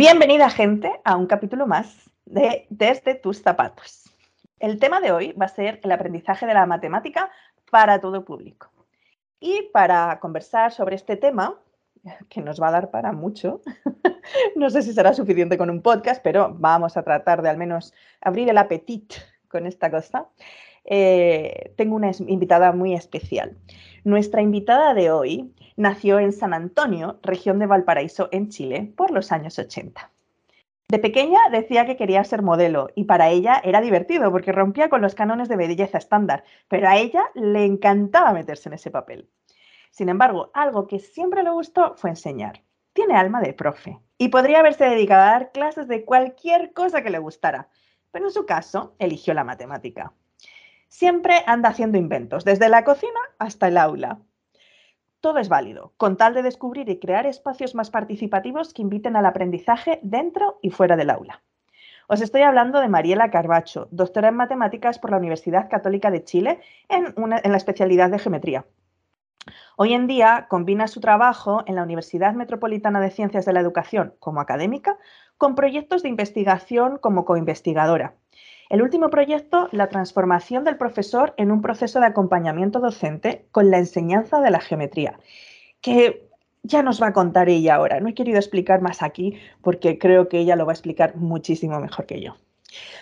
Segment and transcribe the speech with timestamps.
[0.00, 4.10] Bienvenida gente a un capítulo más de Desde tus zapatos.
[4.58, 7.30] El tema de hoy va a ser el aprendizaje de la matemática
[7.70, 8.70] para todo público.
[9.40, 11.60] Y para conversar sobre este tema,
[12.30, 13.60] que nos va a dar para mucho,
[14.56, 17.92] no sé si será suficiente con un podcast, pero vamos a tratar de al menos
[18.22, 19.16] abrir el apetito
[19.48, 20.28] con esta cosa.
[20.84, 23.56] Eh, tengo una invitada muy especial.
[24.04, 29.32] Nuestra invitada de hoy nació en San Antonio, región de Valparaíso, en Chile, por los
[29.32, 30.10] años 80.
[30.88, 35.00] De pequeña decía que quería ser modelo y para ella era divertido porque rompía con
[35.02, 39.28] los cánones de belleza estándar, pero a ella le encantaba meterse en ese papel.
[39.92, 42.62] Sin embargo, algo que siempre le gustó fue enseñar.
[42.92, 47.10] Tiene alma de profe y podría haberse dedicado a dar clases de cualquier cosa que
[47.10, 47.68] le gustara,
[48.10, 50.12] pero en su caso eligió la matemática.
[50.90, 54.18] Siempre anda haciendo inventos, desde la cocina hasta el aula.
[55.20, 59.24] Todo es válido, con tal de descubrir y crear espacios más participativos que inviten al
[59.24, 61.42] aprendizaje dentro y fuera del aula.
[62.08, 66.60] Os estoy hablando de Mariela Carbacho, doctora en matemáticas por la Universidad Católica de Chile
[66.88, 68.66] en, la especialidad de geometría.
[69.76, 74.16] Hoy en día combina su trabajo en la Universidad Metropolitana de Ciencias de la Educación
[74.18, 74.98] como académica
[75.38, 78.16] con proyectos de investigación como coinvestigadora
[78.70, 83.78] el último proyecto, la transformación del profesor en un proceso de acompañamiento docente con la
[83.78, 85.18] enseñanza de la geometría,
[85.80, 86.30] que
[86.62, 87.98] ya nos va a contar ella ahora.
[87.98, 91.80] No he querido explicar más aquí porque creo que ella lo va a explicar muchísimo
[91.80, 92.36] mejor que yo.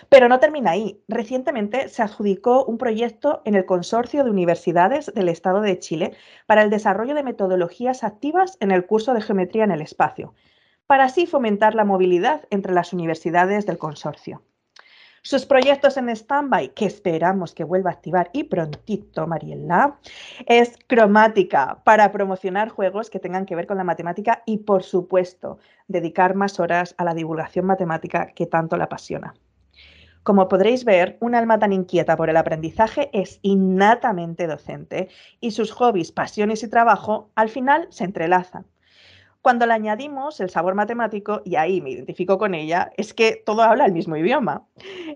[0.09, 1.03] Pero no termina ahí.
[1.07, 6.13] Recientemente se adjudicó un proyecto en el Consorcio de Universidades del Estado de Chile
[6.47, 10.33] para el desarrollo de metodologías activas en el curso de Geometría en el Espacio,
[10.87, 14.41] para así fomentar la movilidad entre las universidades del consorcio.
[15.21, 19.99] Sus proyectos en stand-by, que esperamos que vuelva a activar y prontito, Mariela,
[20.45, 25.59] es cromática para promocionar juegos que tengan que ver con la matemática y, por supuesto,
[25.87, 29.33] dedicar más horas a la divulgación matemática que tanto la apasiona.
[30.23, 35.71] Como podréis ver, un alma tan inquieta por el aprendizaje es innatamente docente y sus
[35.71, 38.65] hobbies, pasiones y trabajo al final se entrelazan.
[39.41, 43.61] Cuando le añadimos el sabor matemático, y ahí me identifico con ella, es que todo
[43.61, 44.67] habla el mismo idioma.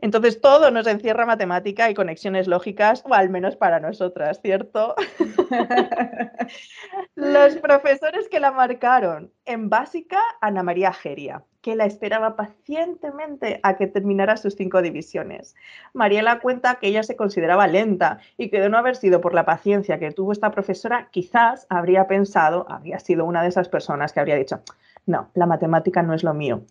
[0.01, 4.95] Entonces todo nos encierra matemática y conexiones lógicas, o al menos para nosotras, ¿cierto?
[7.16, 13.78] Los profesores que la marcaron en básica, Ana María Geria que la esperaba pacientemente a
[13.78, 15.56] que terminara sus cinco divisiones.
[15.94, 19.46] Mariela cuenta que ella se consideraba lenta y que de no haber sido por la
[19.46, 24.19] paciencia que tuvo esta profesora, quizás habría pensado, habría sido una de esas personas que
[24.19, 24.62] habría dicho,
[25.06, 26.63] no, la matemática no es lo mío.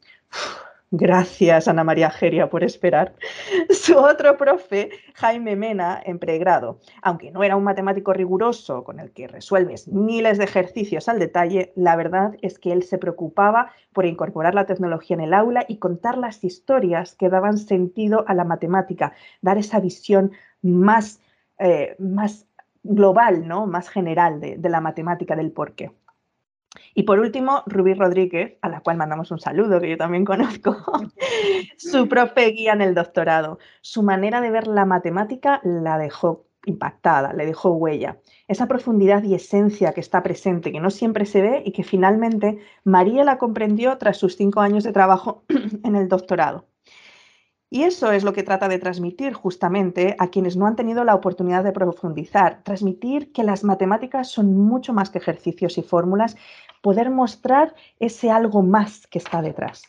[0.95, 3.15] Gracias, Ana María Geria, por esperar.
[3.71, 9.11] Su otro profe, Jaime Mena, en pregrado, aunque no era un matemático riguroso con el
[9.11, 14.05] que resuelves miles de ejercicios al detalle, la verdad es que él se preocupaba por
[14.05, 18.45] incorporar la tecnología en el aula y contar las historias que daban sentido a la
[18.45, 21.23] matemática, dar esa visión más,
[21.59, 22.47] eh, más
[22.83, 23.67] global, ¿no?
[23.67, 25.91] más general de, de la matemática, del porqué.
[26.95, 30.77] Y por último, Rubí Rodríguez, a la cual mandamos un saludo, que yo también conozco,
[31.77, 33.59] su profe guía en el doctorado.
[33.81, 38.19] Su manera de ver la matemática la dejó impactada, le dejó huella.
[38.47, 42.59] Esa profundidad y esencia que está presente, que no siempre se ve y que finalmente
[42.85, 45.45] María la comprendió tras sus cinco años de trabajo
[45.85, 46.67] en el doctorado.
[47.75, 51.15] Y eso es lo que trata de transmitir justamente a quienes no han tenido la
[51.15, 56.37] oportunidad de profundizar, transmitir que las matemáticas son mucho más que ejercicios y fórmulas,
[56.83, 59.85] poder mostrar ese algo más que está detrás.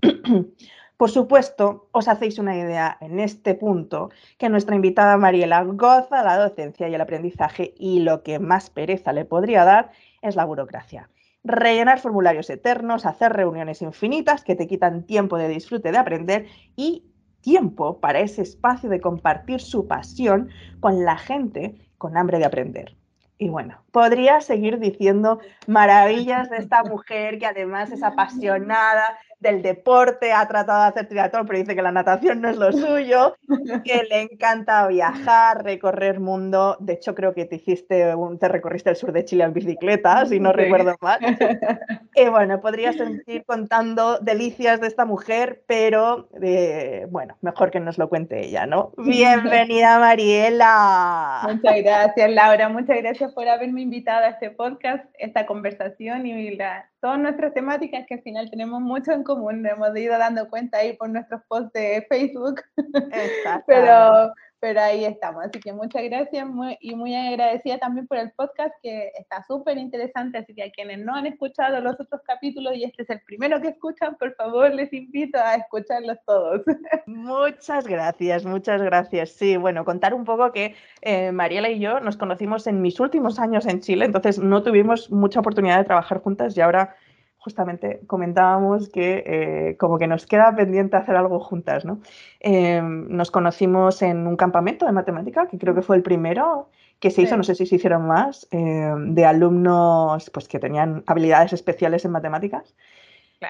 [0.96, 6.38] Por supuesto, os hacéis una idea en este punto que nuestra invitada Mariela goza la
[6.38, 9.90] docencia y el aprendizaje y lo que más pereza le podría dar
[10.22, 11.10] es la burocracia
[11.44, 16.46] rellenar formularios eternos, hacer reuniones infinitas que te quitan tiempo de disfrute de aprender
[16.76, 17.04] y
[17.48, 20.50] tiempo para ese espacio de compartir su pasión
[20.80, 22.94] con la gente con hambre de aprender.
[23.38, 30.32] Y bueno, podría seguir diciendo maravillas de esta mujer que además es apasionada del deporte,
[30.32, 33.36] ha tratado de hacer triatlón, pero dice que la natación no es lo suyo,
[33.84, 36.76] que le encanta viajar, recorrer mundo.
[36.80, 40.26] De hecho, creo que te hiciste, un, te recorriste el sur de Chile en bicicleta,
[40.26, 41.18] si no recuerdo mal.
[42.14, 47.96] Y bueno, podría seguir contando delicias de esta mujer, pero eh, bueno, mejor que nos
[47.96, 48.92] lo cuente ella, ¿no?
[48.96, 51.42] Bienvenida, Mariela.
[51.44, 52.68] Muchas gracias, Laura.
[52.68, 58.04] Muchas gracias por haberme invitado a este podcast, esta conversación y la, todas nuestras temáticas
[58.06, 61.72] que al final tenemos mucho en común, hemos ido dando cuenta ahí por nuestros posts
[61.72, 62.62] de Facebook.
[63.66, 65.44] Pero pero ahí estamos.
[65.44, 66.46] Así que muchas gracias
[66.80, 70.38] y muy agradecida también por el podcast que está súper interesante.
[70.38, 73.60] Así que a quienes no han escuchado los otros capítulos y este es el primero
[73.60, 76.62] que escuchan, por favor les invito a escucharlos todos.
[77.06, 79.30] Muchas gracias, muchas gracias.
[79.30, 83.38] Sí, bueno, contar un poco que eh, Mariela y yo nos conocimos en mis últimos
[83.38, 86.96] años en Chile, entonces no tuvimos mucha oportunidad de trabajar juntas y ahora
[87.38, 92.00] justamente comentábamos que eh, como que nos queda pendiente hacer algo juntas, ¿no?
[92.40, 96.68] Eh, nos conocimos en un campamento de matemática, que creo que fue el primero
[97.00, 101.04] que se hizo, no sé si se hicieron más, eh, de alumnos pues, que tenían
[101.06, 102.74] habilidades especiales en matemáticas.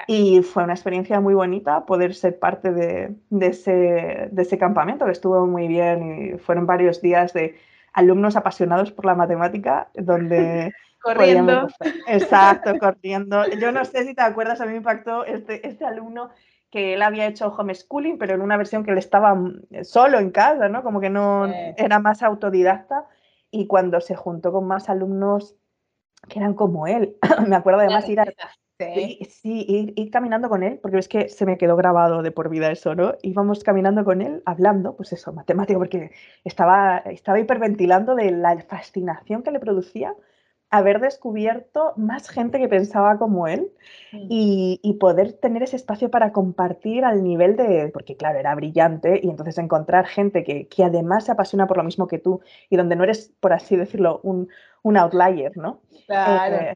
[0.05, 3.71] Y fue una experiencia muy bonita poder ser parte de, de, ese,
[4.31, 7.55] de, ese, campamento, que estuvo muy bien y fueron varios días de
[7.93, 10.71] alumnos apasionados por la matemática, donde
[11.01, 11.67] Corriendo.
[12.07, 13.47] Exacto, corriendo.
[13.59, 16.29] Yo no sé si te acuerdas, a mí me impactó este, este alumno
[16.69, 20.31] que él había hecho homeschooling, pero en una versión que él estaba mm, solo en
[20.31, 20.83] casa, ¿no?
[20.83, 23.05] Como que no era más autodidacta.
[23.51, 25.55] Y cuando se juntó con más alumnos
[26.27, 27.17] que eran como él,
[27.47, 28.25] me acuerdo además ir, a,
[28.77, 29.19] sí.
[29.29, 32.71] Sí, ir, caminando con él, porque es que se me quedó grabado de por vida
[32.71, 33.15] eso, ¿no?
[33.23, 36.11] Íbamos caminando con él, hablando, pues eso, matemático, porque
[36.43, 40.13] estaba, estaba hiperventilando de la fascinación que le producía
[40.69, 43.71] haber descubierto más gente que pensaba como él
[44.11, 49.29] y, poder tener ese espacio para compartir al nivel de, porque claro, era brillante y
[49.29, 53.03] entonces encontrar gente que, además se apasiona por lo mismo que tú y donde no
[53.03, 54.49] eres, por así decirlo, un,
[54.97, 55.81] outlier, ¿no?
[56.05, 56.55] Claro.
[56.55, 56.75] Eh,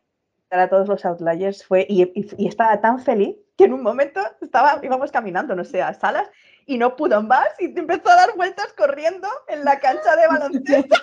[0.49, 2.03] a todos los outliers fue, y,
[2.37, 6.29] y, estaba tan feliz que en un momento estaba, íbamos caminando, no sé, a salas
[6.65, 10.95] y no pudo más y empezó a dar vueltas corriendo en la cancha de baloncesto.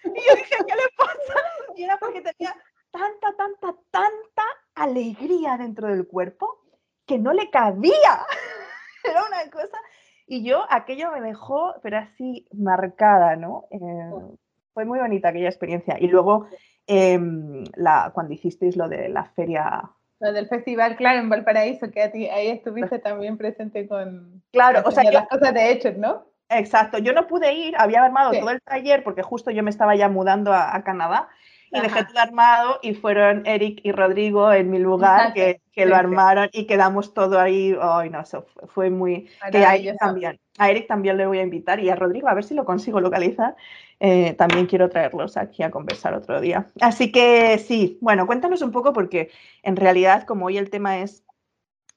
[0.04, 1.40] y yo dije, ¿qué le pasa?
[1.76, 2.54] Y era porque tenía
[2.90, 4.44] tanta, tanta, tanta
[4.74, 6.60] alegría dentro del cuerpo
[7.06, 8.26] que no le cabía.
[9.04, 9.78] Era una cosa.
[10.26, 13.66] Y yo, aquello me dejó, pero así marcada, ¿no?
[13.70, 14.36] Eh,
[14.74, 15.96] fue muy bonita aquella experiencia.
[15.98, 16.48] Y luego,
[16.86, 22.02] em, la, cuando hicisteis lo de la feria lo del festival, claro, en Valparaíso, que
[22.02, 26.26] ahí estuviste también presente con claro, o sea, las cosas de hechos, ¿no?
[26.50, 29.94] Exacto, yo no pude ir, había armado todo el taller porque justo yo me estaba
[29.94, 31.28] ya mudando a, Canadá
[31.70, 35.94] y dejé todo armado y fueron Eric y Rodrigo en mi lugar que, que lo
[35.94, 39.30] armaron y quedamos todo ahí, ay no, eso fue muy...
[39.52, 42.34] Que a Eric también, a Eric también le voy a invitar y a Rodrigo a
[42.34, 43.54] ver si lo consigo localizar
[44.00, 46.66] eh, también quiero traerlos aquí a conversar otro día.
[46.80, 49.30] Así que sí, bueno, cuéntanos un poco porque
[49.62, 51.22] en realidad como hoy el tema es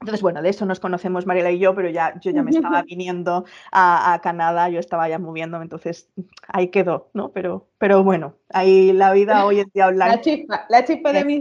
[0.04, 2.82] entonces, bueno, de eso nos conocemos Mariela y yo, pero ya yo ya me estaba
[2.82, 6.10] viniendo a, Canadá, yo estaba ya moviéndome, entonces
[6.50, 7.32] ahí quedó, ¿no?
[7.32, 10.10] Pero, pero bueno, ahí la vida hoy en día online.
[10.10, 11.36] La chispa, la chispa de mi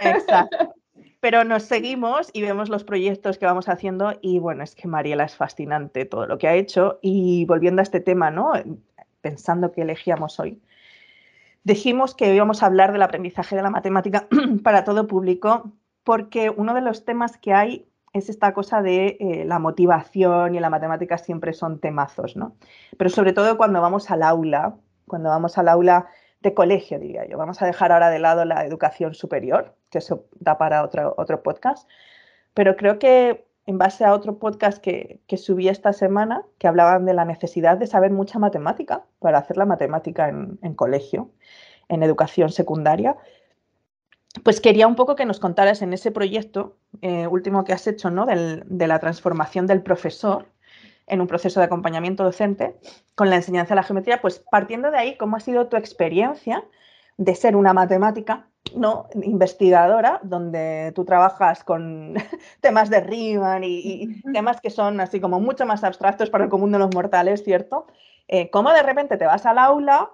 [0.00, 0.74] Exacto.
[1.20, 5.24] Pero nos seguimos y vemos los proyectos que vamos haciendo y bueno, es que Mariela
[5.24, 8.52] es fascinante todo lo que ha hecho y volviendo a este tema, ¿no?
[9.22, 10.60] pensando que elegíamos hoy.
[11.64, 14.26] Dijimos que íbamos a hablar del aprendizaje de la matemática
[14.62, 15.72] para todo público
[16.04, 20.60] porque uno de los temas que hay es esta cosa de eh, la motivación y
[20.60, 22.56] la matemática siempre son temazos, ¿no?
[22.96, 24.76] Pero sobre todo cuando vamos al aula,
[25.08, 26.06] cuando vamos al aula
[26.40, 27.38] de colegio, diría yo.
[27.38, 31.42] Vamos a dejar ahora de lado la educación superior, que eso da para otro, otro
[31.42, 31.88] podcast,
[32.52, 37.14] pero creo que en base a otro podcast que, subí esta semana, que hablaban de
[37.14, 41.30] la necesidad de saber mucha matemática para hacer la matemática en, colegio,
[41.88, 43.16] en educación secundaria.
[44.42, 48.10] Pues quería un poco que nos contaras en ese proyecto eh, último que has hecho,
[48.10, 48.26] ¿no?
[48.26, 50.46] de la transformación del profesor
[51.06, 52.76] en un proceso de acompañamiento docente
[53.14, 56.64] con la enseñanza de la geometría, pues partiendo de ahí, ¿cómo ha sido tu experiencia
[57.16, 59.08] de ser una matemática ¿no?
[59.22, 62.14] investigadora, donde tú trabajas con
[62.60, 66.72] temas de Riemann y, temas que son así como mucho más abstractos para el común
[66.72, 67.86] de los mortales, ¿cierto?
[68.26, 70.10] Eh, cómo de repente te vas al aula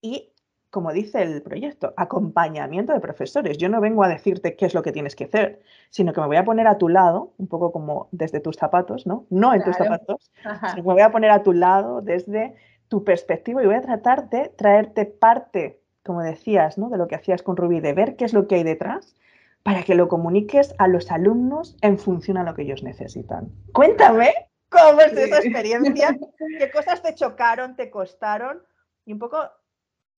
[0.00, 0.32] y,
[0.74, 3.58] como dice el proyecto, acompañamiento de profesores.
[3.58, 6.26] Yo no vengo a decirte qué es lo que tienes que hacer, sino que me
[6.26, 9.24] voy a poner a tu lado, un poco como desde tus zapatos, ¿no?
[9.30, 12.56] No en tus zapatos, sino que me voy a poner a tu lado desde
[12.88, 16.90] tu perspectiva y voy a tratar de traerte parte como decías, ¿no?
[16.90, 19.14] de lo que hacías con Rubí, de ver qué es lo que hay detrás
[19.62, 23.48] para que lo comuniques a los alumnos en función a lo que ellos necesitan.
[23.72, 24.34] Cuéntame
[24.68, 26.18] cómo es esa experiencia,
[26.58, 28.60] qué cosas te chocaron, te costaron
[29.06, 29.38] y un poco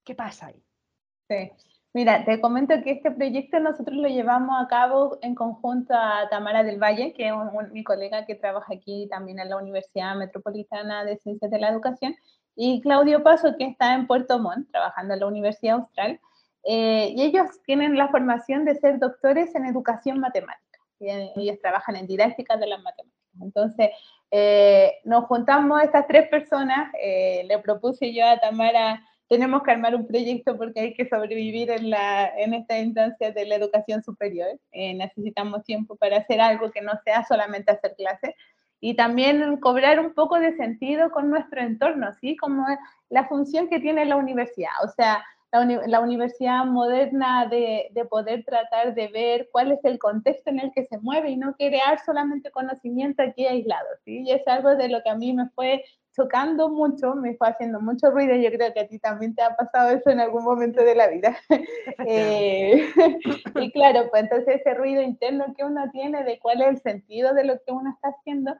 [0.07, 0.63] qué pasa ahí.
[1.29, 1.53] Sí.
[1.93, 6.63] Mira, te comento que este proyecto nosotros lo llevamos a cabo en conjunto a Tamara
[6.63, 7.35] del Valle, que es
[7.73, 12.15] mi colega que trabaja aquí también en la Universidad Metropolitana de Ciencias de la Educación,
[12.55, 16.21] y Claudio Paso, que está en Puerto Montt, trabajando en la Universidad Austral,
[16.65, 20.79] eh, y ellos tienen la formación de ser doctores en educación matemática.
[21.01, 23.43] Y ellos trabajan en didáctica de las matemáticas.
[23.43, 23.91] Entonces,
[24.33, 29.95] Eh, nos juntamos estas tres personas, eh, le propuse yo a Tamara, tenemos que armar
[29.95, 34.49] un proyecto porque hay que sobrevivir en, la, en esta instancia de la educación superior.
[34.73, 38.35] Eh, necesitamos tiempo para hacer algo que no sea solamente hacer clases
[38.81, 42.37] y también cobrar un poco de sentido con nuestro entorno, ¿sí?
[42.37, 42.67] Como
[43.09, 44.73] la función que tiene la universidad.
[44.85, 45.25] O sea,
[45.87, 50.73] la, universidad moderna de, de, poder tratar de ver cuál es el contexto en el
[50.73, 54.23] que se mueve y no crear solamente conocimiento aquí aislado, ¿sí?
[54.23, 55.83] Y es algo de lo que a mí me fue
[56.17, 59.55] chocando mucho, me fue haciendo mucho ruido, yo creo que a ti también te ha
[59.55, 61.37] pasado eso en algún momento de la vida.
[62.07, 62.89] eh,
[63.57, 67.35] y claro, pues entonces ese ruido interno que uno tiene de cuál es el sentido
[67.35, 68.55] de lo que uno está haciendo,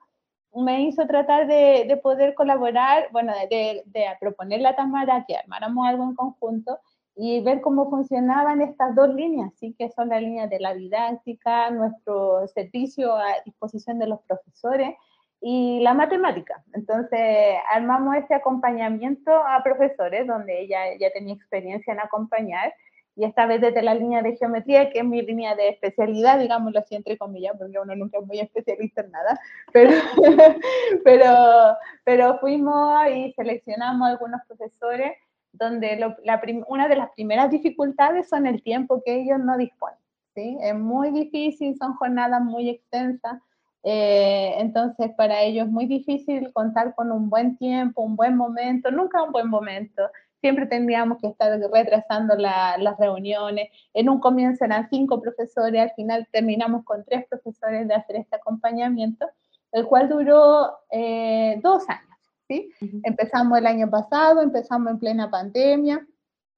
[0.55, 6.05] me hizo tratar de, de poder colaborar, bueno, de, de, proponerle a que armáramos algo
[6.05, 6.79] en conjunto
[7.15, 9.75] y ver cómo funcionaban estas dos líneas, ¿sí?
[9.79, 14.95] que son la línea de la didáctica, nuestro servicio a disposición de los profesores
[15.41, 16.63] y la matemática.
[16.73, 22.73] Entonces, armamos este acompañamiento a profesores, donde ella ya tenía experiencia en acompañar,
[23.17, 26.81] y esta vez desde la línea de geometría, que es mi línea de especialidad, digámoslo
[26.81, 29.41] así entre comillas, porque uno nunca es muy especialista en nada,
[29.73, 29.91] pero,
[31.05, 35.17] pero, pero fuimos y seleccionamos algunos profesores
[35.53, 39.99] donde la una de las primeras dificultades son el tiempo que ellos no disponen.
[40.35, 40.59] ¿sí?
[40.61, 43.41] Es muy difícil, son jornadas muy extensas,
[43.89, 48.91] eh, entonces para ellos es muy difícil contar con un buen tiempo, un buen momento,
[48.91, 50.03] nunca un buen momento
[50.41, 53.69] siempre tendríamos que estar retrasando las reuniones.
[53.95, 58.37] En un comienzo eran cinco profesores, al final terminamos con tres profesores de hacer este
[58.37, 59.27] acompañamiento,
[59.71, 62.19] el cual duró eh, dos años.
[62.49, 62.71] ¿sí?
[63.05, 66.05] Empezamos el año pasado, empezamos en plena pandemia.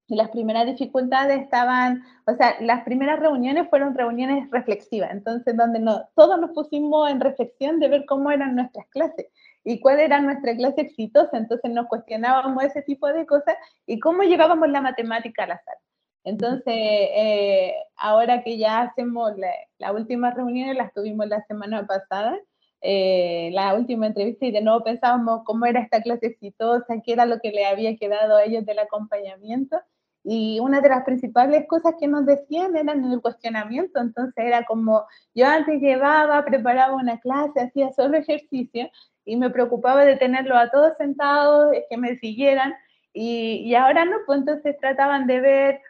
[0.09, 5.79] Y las primeras dificultades estaban, o sea, las primeras reuniones fueron reuniones reflexivas, entonces donde
[5.79, 9.27] no, todos nos pusimos en reflexión de ver cómo eran nuestras clases
[9.63, 11.37] y cuál era nuestra clase exitosa.
[11.37, 15.79] Entonces nos cuestionábamos ese tipo de cosas y cómo llevábamos la matemática a la sala.
[16.23, 19.33] Entonces, eh, ahora que ya hacemos
[19.79, 22.37] la, última reunión, las tuvimos la semana pasada,
[22.81, 27.25] eh, la última entrevista y de nuevo pensábamos cómo era esta clase exitosa, qué era
[27.25, 29.77] lo que le había quedado a ellos del acompañamiento.
[30.31, 33.99] Y una de las principales cosas que nos decían eran el cuestionamiento.
[33.99, 38.91] Entonces era como, yo antes llevaba, preparaba una clase, hacía solo ejercicio
[39.25, 42.75] y me preocupaba de tenerlos a todos sentados, que me siguieran,
[43.11, 45.81] y, y, ahora no, pues entonces trataban de ver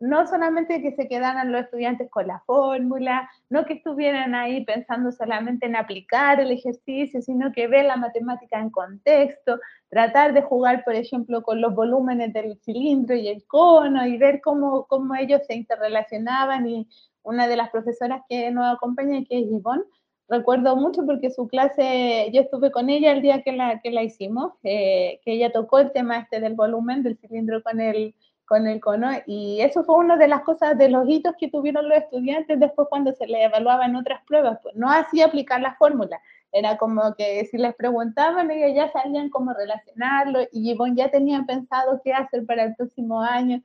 [0.00, 5.10] no solamente que se quedaran los estudiantes con la fórmula, no que estuvieran ahí pensando
[5.10, 10.84] solamente en aplicar el ejercicio, sino que ver la matemática en contexto, tratar de jugar,
[10.84, 15.42] por ejemplo, con los volúmenes del cilindro y el cono y ver cómo, cómo ellos
[15.46, 16.68] se interrelacionaban.
[16.68, 16.88] Y
[17.22, 19.82] una de las profesoras que nos acompaña, que es Yvonne,
[20.28, 24.02] recuerdo mucho porque su clase, yo estuve con ella el día que la, que la
[24.02, 28.14] hicimos, eh, que ella tocó el tema este del volumen del cilindro con el,
[28.48, 31.88] con el cono, y eso fue una de las cosas, de los hitos que tuvieron
[31.88, 35.74] los estudiantes después cuando se les evaluaba en otras pruebas, pues no hacía aplicar la
[35.74, 36.18] fórmula,
[36.50, 42.00] era como que si les preguntaban, ellos ya sabían cómo relacionarlo, y ya tenían pensado
[42.02, 43.62] qué hacer para el próximo año,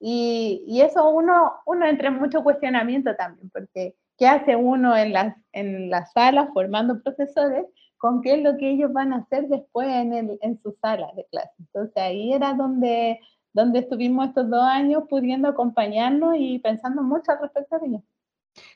[0.00, 5.12] y, y eso uno, uno entra en mucho cuestionamiento también, porque qué hace uno en
[5.12, 7.66] las, en las salas formando profesores
[7.98, 11.14] con qué es lo que ellos van a hacer después en, el, en sus salas
[11.14, 11.52] de clase.
[11.60, 13.20] Entonces ahí era donde,
[13.52, 18.02] donde estuvimos estos dos años pudiendo acompañarnos y pensando mucho al respecto de ellos.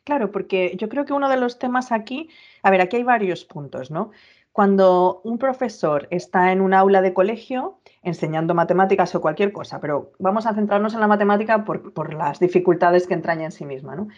[0.05, 2.29] Claro, porque yo creo que uno de los temas aquí,
[2.63, 4.11] a ver, aquí hay varios puntos, ¿no?
[4.53, 10.13] Cuando un profesor está en un aula de colegio enseñando matemáticas o cualquier cosa, pero
[10.19, 13.97] vamos a centrarnos en la matemática por, por las dificultades que entraña en sí misma,
[13.97, 14.09] ¿no?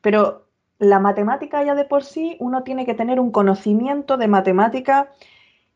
[0.00, 0.46] Pero
[0.78, 5.10] la matemática ya de por sí, uno tiene que tener un conocimiento de matemática,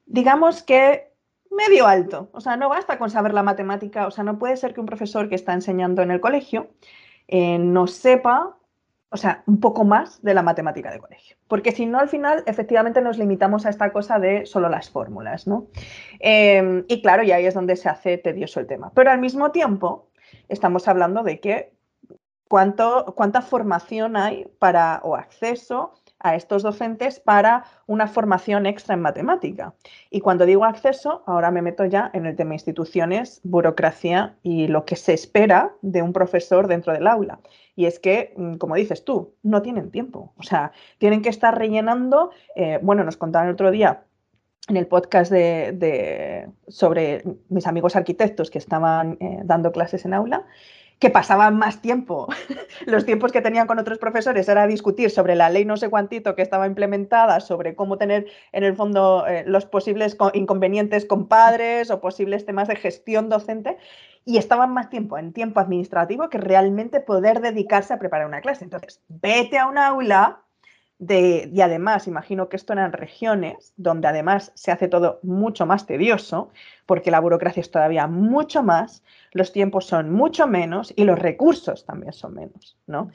[0.07, 1.12] digamos que
[1.57, 2.29] medio alto.
[2.33, 4.87] O sea, no basta con saber la matemática, o sea, no puede ser que un
[4.87, 6.71] profesor que está enseñando en el colegio
[7.29, 8.57] eh, no sepa,
[9.11, 11.37] o sea, un poco más de la matemática de colegio.
[11.49, 15.47] Porque si no, al final, efectivamente nos limitamos a esta cosa de solo las fórmulas,
[15.47, 15.69] ¿no?
[16.21, 18.91] Em, y claro, y ahí es donde se hace tedioso el tema.
[18.95, 20.09] Pero al mismo tiempo,
[20.49, 21.73] estamos hablando de que
[22.49, 29.75] cuánta formación hay para o acceso a estos docentes para una formación extra en matemática.
[30.11, 34.85] Y cuando digo acceso, ahora me meto ya en el tema instituciones, burocracia y lo
[34.85, 37.41] que se espera de un profesor dentro del aula.
[37.75, 40.33] Y es que, mm, como dices tú, no tienen tiempo.
[40.37, 44.05] O sea, tienen que estar rellenando, eh, bueno, nos contaban el otro día
[44.69, 50.47] en el podcast de, sobre mis amigos arquitectos que estaban eh, dando clases en aula,
[51.03, 52.29] que pasaban más tiempo.
[52.87, 56.37] Los tiempos que tenían con otros profesores era discutir sobre la ley no sé cuántito
[56.37, 61.91] que estaba implementada, sobre cómo tener en el fondo eh, los posibles inconvenientes con padres
[61.91, 63.79] o posibles temas de gestión docente
[64.25, 68.63] y estaban más tiempo en tiempo administrativo que realmente poder dedicarse a preparar una clase.
[68.63, 70.45] Entonces, vete a un aula
[71.09, 76.51] y además, imagino que esto eran regiones donde además se hace todo mucho más tedioso,
[76.87, 81.85] porque la burocracia es todavía mucho más, los tiempos son mucho menos y los recursos
[81.85, 83.11] también son menos, ¿no?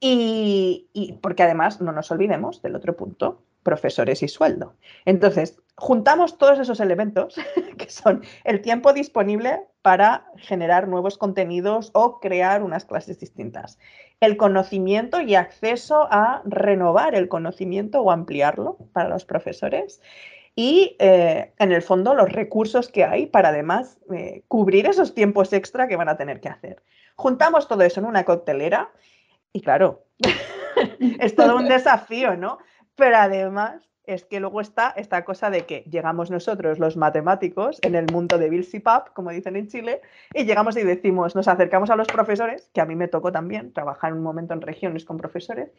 [0.00, 4.74] Y, y porque además, no nos olvidemos del otro punto, profesores y sueldo.
[5.04, 7.36] Entonces, juntamos todos esos elementos,
[7.78, 13.78] que son el tiempo disponible para generar nuevos contenidos o crear unas clases distintas,
[14.20, 20.00] el conocimiento y acceso a renovar el conocimiento o ampliarlo para los profesores
[20.56, 25.52] y, eh, en el fondo, los recursos que hay para además eh, cubrir esos tiempos
[25.52, 26.82] extra que van a tener que hacer.
[27.16, 28.90] Juntamos todo eso en una coctelera
[29.52, 30.04] y, claro,
[31.18, 32.58] es todo un desafío, ¿no?
[32.96, 37.94] Pero además es que luego está esta cosa de que llegamos nosotros, los matemáticos, en
[37.94, 40.00] el mundo de Pap, como dicen en Chile,
[40.34, 43.72] y llegamos y decimos, nos acercamos a los profesores, que a mí me tocó también
[43.72, 45.70] trabajar un momento en regiones con profesores,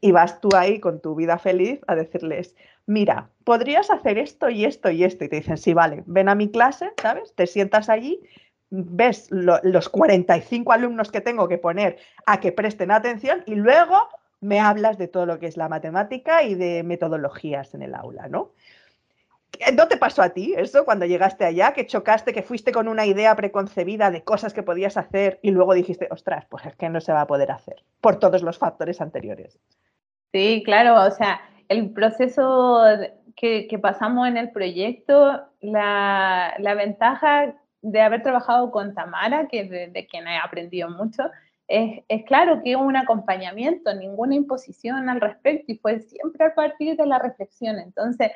[0.00, 2.54] y vas tú ahí con tu vida feliz a decirles,
[2.86, 6.34] mira, podrías hacer esto y esto y esto, y te dicen, sí, vale, ven a
[6.34, 7.34] mi clase, ¿sabes?
[7.34, 8.20] Te sientas allí
[8.68, 14.08] ves los 45 alumnos que tengo que poner a que presten atención y luego
[14.40, 18.28] me hablas de todo lo que es la matemática y de metodologías en el aula,
[18.28, 18.52] ¿no?
[19.74, 23.06] ¿No te pasó a ti eso cuando llegaste allá, que chocaste, que fuiste con una
[23.06, 27.00] idea preconcebida de cosas que podías hacer y luego dijiste, ostras, pues es que no
[27.00, 29.58] se va a poder hacer por todos los factores anteriores?
[30.32, 32.82] Sí, claro, o sea, el proceso
[33.34, 40.06] que, pasamos en el proyecto, la, ventaja de haber trabajado con Tamara, que de, de
[40.06, 41.30] quien he aprendido mucho,
[41.68, 47.06] es, claro que un acompañamiento, ninguna imposición al respecto y fue siempre a partir de
[47.06, 47.78] la reflexión.
[47.78, 48.30] Entonces,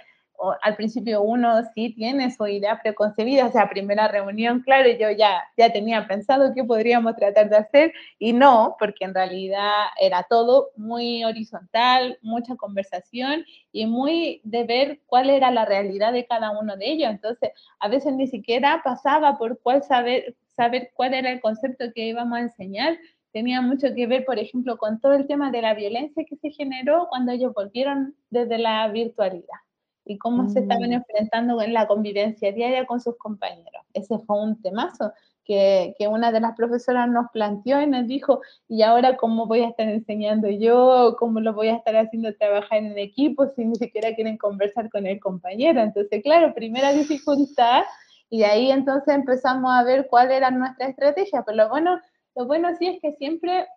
[0.62, 5.44] al principio uno sí tiene su idea preconcebida, o sea, primera reunión, claro, yo ya,
[5.56, 10.70] ya tenía pensado qué podríamos tratar de hacer y no, porque en realidad era todo
[10.76, 16.76] muy horizontal, mucha conversación y muy de ver cuál era la realidad de cada uno
[16.76, 17.10] de ellos.
[17.10, 22.06] Entonces, a veces ni siquiera pasaba por cuál saber, saber cuál era el concepto que
[22.06, 22.98] íbamos a enseñar,
[23.32, 26.50] tenía mucho que ver, por ejemplo, con todo el tema de la violencia que se
[26.50, 29.58] generó cuando ellos volvieron desde la virtualidad
[30.04, 30.94] y cómo se estaban mm.
[30.94, 33.84] enfrentando en la convivencia diaria con sus compañeros.
[33.92, 35.12] Ese fue un temazo
[35.44, 39.60] que, que, una de las profesoras nos planteó y nos dijo, ¿y ahora cómo voy
[39.60, 41.16] a estar enseñando yo?
[41.18, 45.06] ¿Cómo lo voy a estar haciendo trabajar en equipo si ni siquiera quieren conversar con
[45.06, 45.80] el compañero?
[45.80, 47.82] Entonces, claro, primera dificultad
[48.30, 51.42] y ahí entonces empezamos a ver cuál era nuestra estrategia.
[51.44, 52.00] Pero lo bueno
[52.40, 53.68] lo bueno sí es que siempre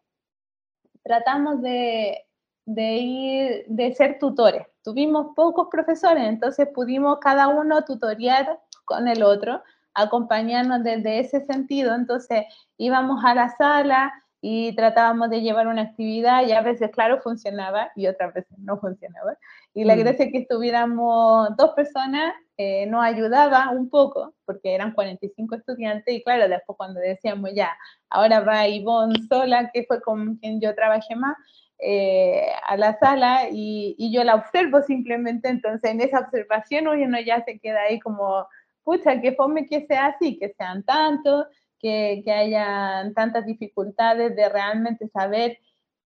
[1.03, 2.25] tratamos de,
[2.65, 4.65] ir, de ser tutores.
[4.85, 9.61] Tuvimos pocos profesores, entonces pudimos cada uno tutoriar con el otro,
[9.93, 11.93] acompañarnos desde ese sentido.
[11.93, 12.45] Entonces
[12.77, 17.91] íbamos a la sala y tratábamos de llevar una actividad y a veces, claro, funcionaba
[17.97, 19.37] y otras veces no funcionaba.
[19.73, 19.99] Y la mm.
[19.99, 26.13] gracia es que estuviéramos dos personas eh, nos ayudaba un poco, porque eran 45 estudiantes,
[26.13, 27.75] y claro, después cuando decíamos ya,
[28.09, 31.35] ahora va Ivonne sola, que fue con quien yo trabajé más,
[31.79, 37.19] eh, a la sala y, y, yo la observo simplemente, entonces en esa observación uno
[37.19, 38.47] ya se queda ahí como,
[38.83, 41.47] pucha, que fome que sea así, que sean tantos,
[41.79, 45.57] que, que hayan tantas dificultades de realmente saber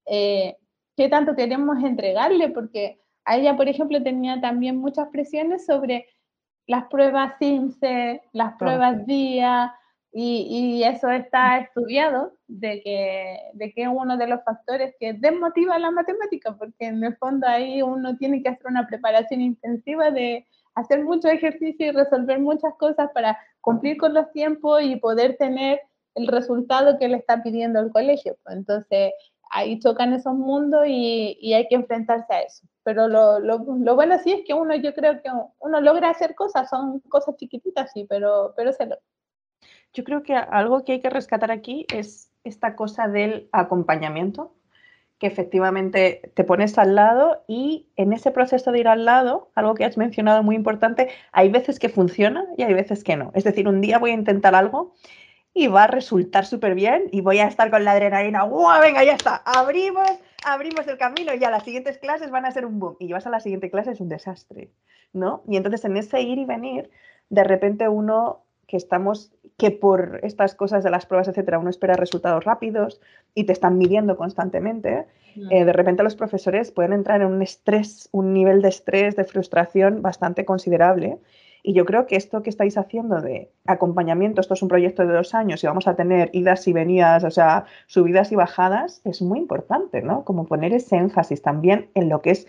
[0.06, 0.56] eh,
[0.96, 6.08] qué tanto queremos entregarle, porque a ella, por ejemplo, tenía también muchas presiones sobre
[6.66, 9.74] las pruebas CIMSE, las pruebas DIA,
[10.14, 15.78] y, eso está estudiado de que, de que es uno de los factores que desmotiva
[15.78, 20.48] la matemática, porque en el fondo ahí uno tiene que hacer una preparación intensiva de
[20.74, 25.82] hacer mucho ejercicio y resolver muchas cosas para cumplir con los tiempos y poder tener
[26.16, 28.38] el resultado que le está pidiendo el colegio.
[28.48, 29.12] Entonces,
[29.52, 33.96] ahí chocan esos mundos y, y hay que enfrentarse a eso pero lo, lo, lo,
[33.96, 35.30] bueno sí es que uno, yo creo que
[35.60, 38.96] uno logra hacer cosas, son cosas chiquititas, sí, pero, pero se lo...
[39.92, 44.56] Yo creo que algo que hay que rescatar aquí es esta cosa del acompañamiento,
[45.20, 49.76] que efectivamente te pones al lado y en ese proceso de ir al lado, algo
[49.76, 53.32] que has mencionado muy importante, hay veces que funciona y hay veces que no.
[53.34, 54.94] Es decir, un día voy a intentar algo
[55.58, 58.82] y va a resultar súper bien y voy a estar con la adrenalina, ¡guau!
[58.82, 60.10] Venga, ya está, abrimos
[60.46, 62.96] abrimos el camino y ya las siguientes clases van a ser un boom.
[63.00, 64.72] Y vas a la siguiente clase es un desastre,
[65.14, 65.44] ¿no?
[65.48, 66.90] Y entonces en ese ir y venir,
[67.30, 71.96] de repente uno que estamos que por estas cosas de las pruebas, etcétera, uno espera
[71.96, 73.02] resultados rápidos
[73.34, 75.06] y te están midiendo constantemente,
[75.50, 79.24] eh, de repente los profesores pueden entrar en un estrés, un nivel de estrés, de
[79.24, 81.18] frustración bastante considerable.
[81.68, 85.14] Y yo creo que esto que estáis haciendo de acompañamiento, esto es un proyecto de
[85.14, 89.22] dos años y vamos a tener idas y venidas, o sea, subidas y bajadas, es
[89.22, 90.24] muy importante, ¿no?
[90.24, 92.48] Como poner ese énfasis también en lo que es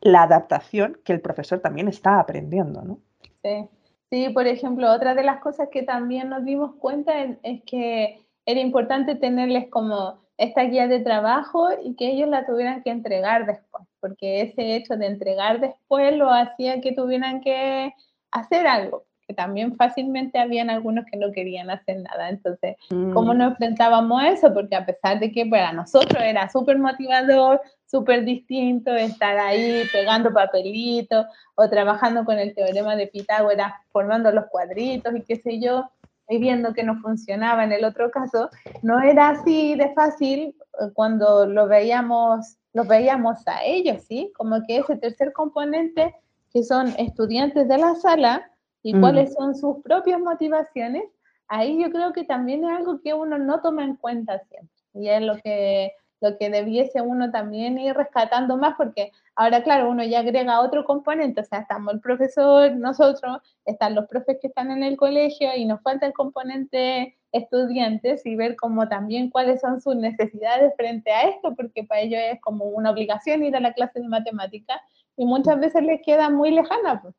[0.00, 2.98] la adaptación que el profesor también está aprendiendo, ¿no?
[3.42, 3.68] Sí.
[4.10, 8.60] Sí, por ejemplo, otra de las cosas que también nos dimos cuenta es, que era
[8.60, 13.84] importante tenerles como esta guía de trabajo y que ellos la tuvieran que entregar después,
[14.00, 17.92] porque ese hecho de entregar después lo hacía que tuvieran que
[18.40, 22.28] hacer algo, que también fácilmente habían algunos que no querían hacer nada.
[22.28, 23.38] Entonces, ¿cómo mm.
[23.38, 24.54] nos enfrentábamos a eso?
[24.54, 30.32] Porque a pesar de que para nosotros era súper motivador, súper distinto estar ahí pegando
[30.32, 35.90] papelitos o trabajando con el teorema de Pitágoras, formando los cuadritos y qué sé yo,
[36.28, 38.50] y viendo que no funcionaba en el otro caso,
[38.82, 44.32] no era así de fácil eh, cuando lo veíamos, los veíamos a ellos, ¿sí?
[44.36, 46.14] Como que ese tercer componente,
[46.56, 48.50] que son estudiantes de la sala
[48.82, 49.00] y mm.
[49.02, 51.04] cuáles son sus propias motivaciones,
[51.48, 54.74] ahí yo creo que también es algo que uno no toma en cuenta siempre.
[54.94, 55.92] Y es lo que
[56.22, 60.86] lo que debiese uno también ir rescatando más, porque ahora, claro, uno ya agrega otro
[60.86, 65.54] componente, o sea, estamos el profesor, nosotros, están los profes que están en el colegio
[65.54, 71.12] y nos falta el componente estudiantes y ver como también cuáles son sus necesidades frente
[71.12, 74.80] a esto, porque para ellos es como una obligación ir a la clase de matemática
[75.16, 77.00] y muchas veces les queda muy lejana.
[77.02, 77.14] Pues.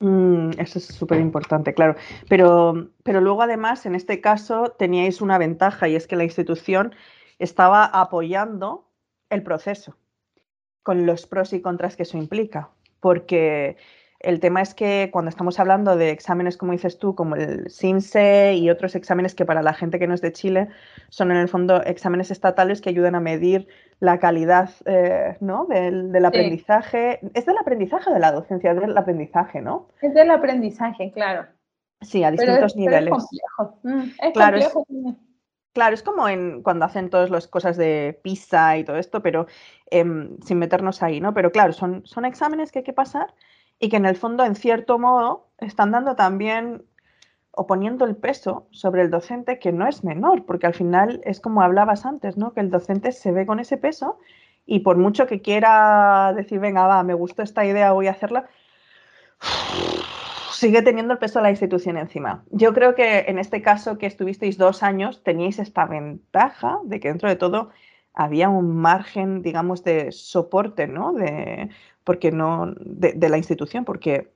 [0.00, 1.94] Mm, eso es súper importante, claro.
[2.28, 6.94] Pero, pero luego además, en este caso, teníais una ventaja y es que la institución
[7.38, 8.88] estaba apoyando
[9.28, 9.96] el proceso
[10.82, 13.76] con los pros y contras que eso implica, porque
[14.20, 18.54] el tema es que cuando estamos hablando de exámenes, como dices tú, como el SIMSE
[18.54, 20.68] y otros exámenes que para la gente que no es de Chile
[21.08, 23.68] son en el fondo exámenes estatales que ayudan a medir
[24.00, 25.66] la calidad eh, ¿no?
[25.66, 27.20] del, aprendizaje.
[27.34, 28.72] ¿Es del aprendizaje o de la docencia?
[28.72, 29.88] Es del aprendizaje, ¿no?
[30.00, 31.46] Es del aprendizaje, claro.
[32.00, 33.12] Sí, a distintos niveles.
[33.12, 33.26] es
[33.58, 33.78] complejo.
[33.82, 35.16] Mm, es claro, complejo.
[35.72, 39.46] Claro, es como en cuando hacen todas las cosas de PISA y todo esto, pero
[39.90, 41.32] em, sin meternos ahí, ¿no?
[41.32, 43.34] Pero claro, son, son exámenes que hay que pasar
[43.78, 46.84] y que en el fondo, en cierto modo, están dando también
[47.52, 51.40] o poniendo el peso sobre el docente que no es menor, porque al final es
[51.40, 52.52] como hablabas antes, ¿no?
[52.52, 54.18] Que el docente se ve con ese peso
[54.66, 58.48] y por mucho que quiera decir, venga, va, me gustó esta idea, voy a hacerla,
[60.52, 62.44] sigue teniendo el peso de la institución encima.
[62.50, 67.08] Yo creo que en este caso que estuvisteis dos años teníais esta ventaja de que
[67.08, 67.70] dentro de todo
[68.14, 71.12] había un margen, digamos, de soporte, ¿no?
[71.12, 71.70] De,
[72.04, 74.32] porque no, de, la institución, porque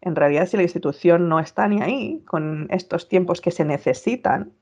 [0.00, 4.52] en realidad si la institución no está ni ahí con estos tiempos que se necesitan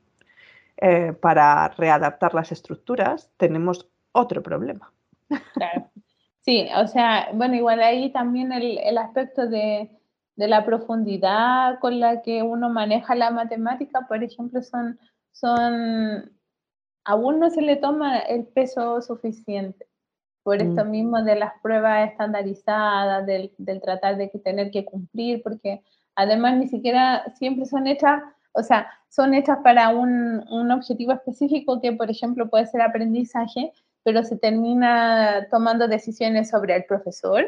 [0.78, 4.92] eh, para readaptar las estructuras, tenemos otro problema.
[5.54, 5.90] Claro.
[6.40, 9.90] Sí, o sea, bueno, igual ahí también el aspecto de,
[10.36, 14.98] de la profundidad con la que uno maneja la matemática, por ejemplo, son,
[15.32, 16.30] son,
[17.04, 19.85] aún no se le toma el peso suficiente.
[20.46, 20.90] Por esto mm.
[20.92, 25.82] mismo de las pruebas estandarizadas, del, del, tratar de tener que cumplir, porque
[26.14, 31.80] además ni siquiera siempre son hechas, o sea, son hechas para un, un objetivo específico
[31.80, 33.72] que, por ejemplo, puede ser aprendizaje,
[34.04, 37.44] pero se termina tomando decisiones sobre el profesor,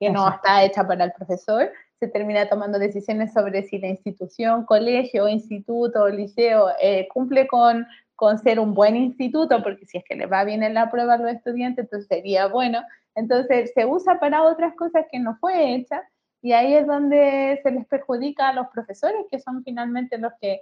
[0.00, 4.64] que no está hecha para el profesor, se termina tomando decisiones sobre si la institución,
[4.64, 7.86] colegio, instituto, liceo eh, cumple con,
[8.22, 11.14] con ser un buen instituto, porque si es que le va bien en la prueba
[11.14, 12.80] a los estudiantes, entonces sería bueno.
[13.16, 16.04] Entonces se usa para otras cosas que no fue hecha
[16.40, 20.60] y ahí es donde se les perjudica a los profesores, que son finalmente los que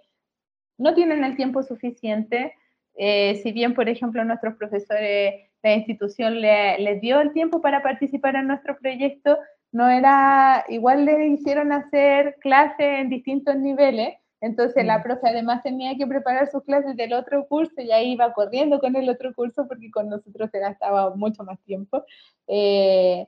[0.78, 2.54] no tienen el tiempo suficiente.
[2.94, 8.36] Eh, si bien, por ejemplo, nuestros profesores, la institución les dio el tiempo para participar
[8.36, 9.38] en nuestro proyecto,
[9.70, 15.02] no era, igual le hicieron hacer clases en distintos niveles, entonces la mm.
[15.02, 18.96] profe además tenía que preparar sus clases del otro curso y ahí iba corriendo con
[18.96, 22.04] el otro curso porque con nosotros se gastaba mucho más tiempo.
[22.46, 23.26] Eh,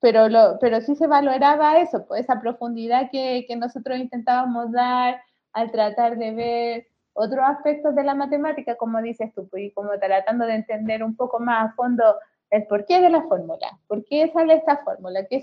[0.00, 5.22] pero, lo, pero sí se valoraba eso, pues esa profundidad que, que nosotros intentábamos dar
[5.52, 9.90] al tratar de ver otros aspectos de la matemática, como dices tú, pues, y como
[9.98, 12.04] tratando de entender un poco más a fondo
[12.50, 15.42] el porqué de la fórmula, por qué sale esta fórmula, qué,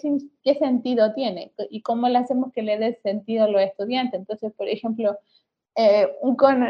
[0.56, 4.20] sentido tiene y cómo le hacemos que le dé sentido a los estudiantes.
[4.20, 5.18] Entonces, por ejemplo,
[5.76, 6.08] eh,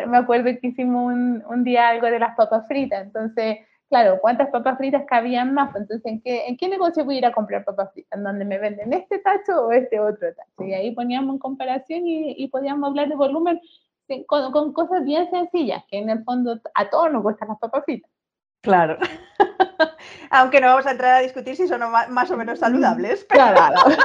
[0.08, 4.78] me acuerdo que hicimos un, día algo de las papas fritas, entonces, claro, ¿cuántas papas
[4.78, 5.76] fritas cabían más?
[5.76, 8.18] Entonces, ¿en qué, ¿en negocio voy a ir a comprar papas fritas?
[8.18, 10.68] ¿En donde me venden este tacho o este otro tacho?
[10.68, 13.60] Y ahí poníamos en comparación y, y podíamos hablar de volumen
[14.28, 18.10] con, cosas bien sencillas, que en el fondo a todos nos gustan las papas fritas.
[18.62, 18.98] Claro.
[20.30, 23.26] Aunque no vamos a entrar a discutir si son más o menos saludables.
[23.26, 23.76] Claro.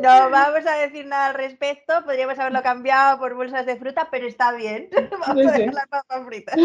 [0.00, 4.26] No vamos a decir nada al respecto, podríamos haberlo cambiado por bolsas de fruta, pero
[4.26, 4.88] está bien.
[5.26, 6.56] Vamos a dejar las papas fritas.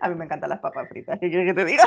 [0.00, 1.84] A mí me encantan las papas fritas, ¿qué quieres que te diga?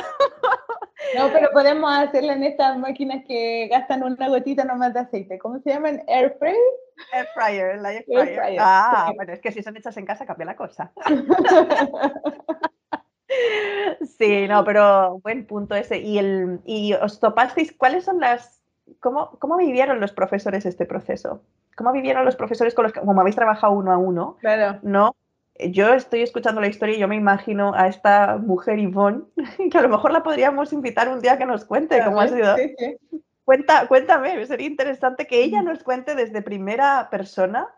[1.16, 5.38] No, pero podemos hacerla en estas máquinas que gastan una gotita nomás de aceite.
[5.38, 6.02] ¿Cómo se llaman?
[6.06, 6.56] ¿Air fryer?
[7.12, 8.56] Air fryer, la air fryer.
[8.60, 10.92] Ah, bueno, es que si son hechas en casa cambia la cosa.
[14.18, 15.98] Sí, no, pero buen punto ese.
[15.98, 18.60] Y, el, y os topasteis, ¿cuáles son las,
[19.00, 21.42] cómo, cómo vivieron los profesores este proceso?
[21.76, 24.36] ¿Cómo vivieron los profesores con los que, como habéis trabajado uno a uno?
[24.40, 24.78] Claro.
[24.82, 25.16] ¿No?
[25.70, 29.22] Yo estoy escuchando la historia y yo me imagino a esta mujer Yvonne,
[29.70, 32.56] que a lo mejor la podríamos invitar un día que nos cuente cómo ha sido.
[32.56, 32.98] Sí, sí.
[33.44, 37.68] Cuenta, cuéntame, sería interesante que ella nos cuente desde primera persona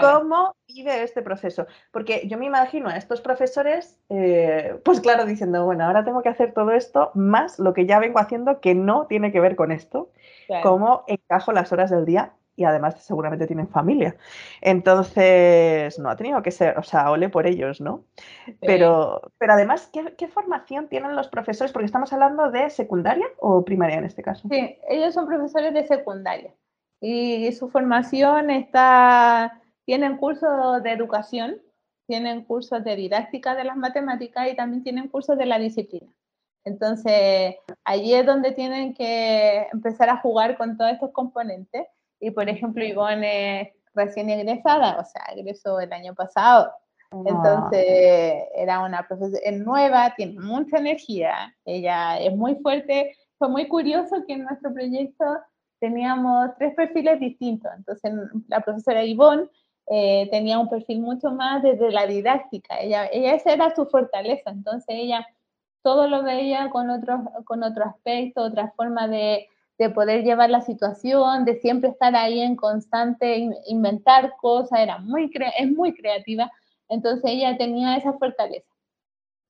[0.00, 1.66] ¿Cómo vive este proceso?
[1.90, 6.30] Porque yo me imagino a estos profesores, eh, pues claro, diciendo, bueno, ahora tengo que
[6.30, 9.72] hacer todo esto, más lo que ya vengo haciendo que no tiene que ver con
[9.72, 10.10] esto,
[10.62, 14.16] cómo encajo las horas del día y además seguramente tienen familia.
[14.60, 18.04] Entonces, no ha tenido que ser, o sea, ole por ellos, ¿no?
[18.60, 21.72] Pero, pero además, ¿qué, ¿qué, formación tienen los profesores?
[21.72, 24.48] Porque estamos hablando de secundaria o primaria en este caso.
[24.48, 26.54] Sí, ellos son profesores de secundaria
[27.00, 31.60] y su formación está tienen cursos de educación,
[32.06, 36.10] tienen cursos de didáctica de las matemáticas y también tienen cursos de la disciplina.
[36.64, 41.86] Entonces, allí es donde tienen que empezar a jugar con todos estos componentes.
[42.24, 46.72] Y, por ejemplo, Ivonne es recién egresada, o sea, egresó el año pasado.
[47.12, 53.14] Entonces, era una profesora nueva, tiene mucha energía, ella es muy fuerte.
[53.36, 55.24] Fue muy curioso que en nuestro proyecto
[55.80, 57.70] teníamos tres perfiles distintos.
[57.76, 58.10] Entonces,
[58.48, 59.48] la profesora Ivonne
[59.88, 62.78] eh, tenía un perfil mucho más desde la didáctica.
[62.80, 65.26] Ella, ella, esa era su fortaleza, entonces ella
[65.82, 69.46] todo lo veía con otro, con otro aspecto, otra forma de,
[69.78, 75.30] de poder llevar la situación, de siempre estar ahí en constante inventar cosas, era muy
[75.58, 76.50] es muy creativa,
[76.88, 78.68] entonces ella tenía esa fortaleza.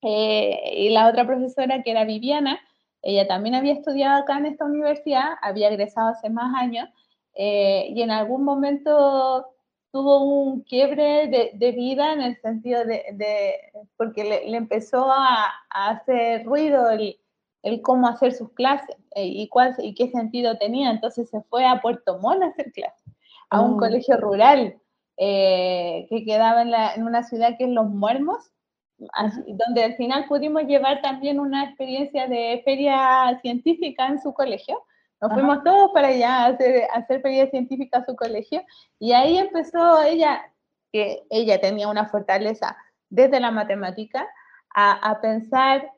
[0.03, 2.61] Eh, y la otra profesora que era Viviana,
[3.03, 6.89] ella también había estudiado acá en esta universidad, había egresado hace más años,
[7.35, 9.47] eh, y en algún momento
[9.93, 13.57] tuvo un quiebre de, vida en el sentido de,
[13.97, 17.17] porque le, empezó a, hacer ruido el,
[17.65, 20.91] el, cómo hacer sus clases eh, y, cuál, y qué sentido tenía.
[20.91, 23.13] Entonces se fue a Puerto Montt a hacer clases,
[23.51, 23.79] a un oh.
[23.79, 24.77] colegio rural
[25.17, 28.53] eh, que quedaba en, la, en, una ciudad que es Los Muermos,
[28.97, 34.85] donde al final pudimos llevar también una experiencia de feria científica en su colegio
[35.25, 38.63] nos fuimos todos para allá a hacer, a hacer científica a su colegio
[38.99, 40.53] y ahí empezó ella,
[40.93, 42.77] que ella tenía una fortaleza
[43.09, 44.29] desde la matemática,
[44.75, 45.91] a, a pensar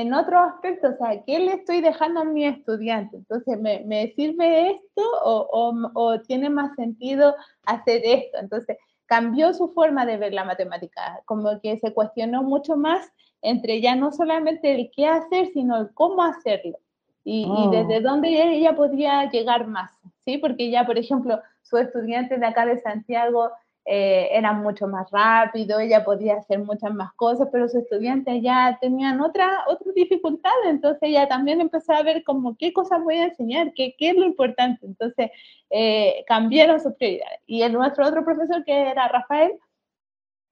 [0.00, 3.16] en otros aspectos, o sea, ¿qué le estoy dejando a mi estudiante?
[3.16, 8.38] Entonces, ¿me, me sirve esto o, o, o, tiene más sentido hacer esto?
[8.38, 8.76] Entonces,
[9.06, 13.08] cambió su forma de ver la matemática, como que se cuestionó mucho más
[13.40, 16.78] entre ya no solamente el qué hacer, sino el cómo hacerlo
[17.22, 17.70] y, oh.
[17.70, 19.92] desde dónde ella podía llegar más,
[20.24, 20.38] ¿sí?
[20.38, 23.50] Porque ya, por ejemplo, sus estudiantes de acá de Santiago
[23.86, 28.78] eh, eran mucho más rápidos, ella podía hacer muchas más cosas, pero sus estudiantes ya
[28.80, 33.26] tenían otra, otra dificultad, entonces ella también empezó a ver como qué cosas voy a
[33.26, 35.30] enseñar, qué, qué es lo importante, entonces
[35.68, 37.40] eh, cambiaron sus prioridades.
[37.46, 39.52] Y el nuestro otro profesor, que era Rafael,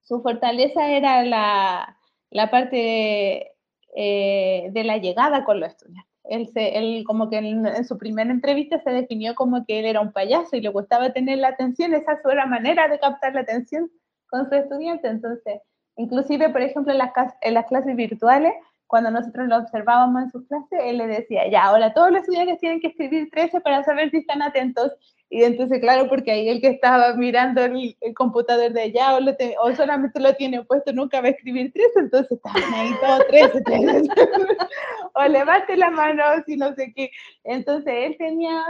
[0.03, 1.97] su fortaleza era la,
[2.29, 3.51] la parte
[3.95, 8.31] eh, de la llegada con los estudiantes él, se, él como que en, su primera
[8.31, 11.93] entrevista se definió como que él era un payaso y le gustaba tener la atención,
[11.93, 13.89] esa fue la manera de captar la atención
[14.27, 15.07] con su estudiante.
[15.07, 15.61] Entonces,
[15.97, 18.53] inclusive, por ejemplo, en las, en las clases virtuales,
[18.87, 22.59] cuando nosotros lo observábamos en sus clases, él le decía, ya, ahora todos los estudiantes
[22.59, 24.91] tienen que escribir 13 para saber si están atentos.
[25.29, 30.19] Y entonces, claro, porque ahí el que estaba mirando el, computador de allá o, solamente
[30.19, 34.09] lo tiene puesto nunca va a escribir 13, entonces estaban ahí todos 13, 13.
[35.15, 37.09] o levante la mano, si no sé qué.
[37.43, 38.63] Entonces, él tenía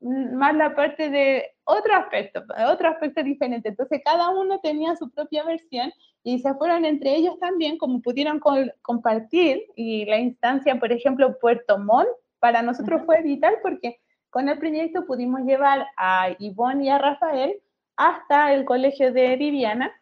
[0.00, 3.70] más la parte de otro aspecto, otro aspecto diferente.
[3.70, 8.40] Entonces, cada uno tenía su propia versión y se fueron entre ellos también, como pudieron
[8.82, 9.64] compartir.
[9.74, 15.06] Y la instancia, por ejemplo, Puerto Montt, para nosotros fue vital porque con el proyecto
[15.06, 17.58] pudimos llevar a Ivonne y a Rafael
[17.96, 19.92] hasta el colegio de Viviana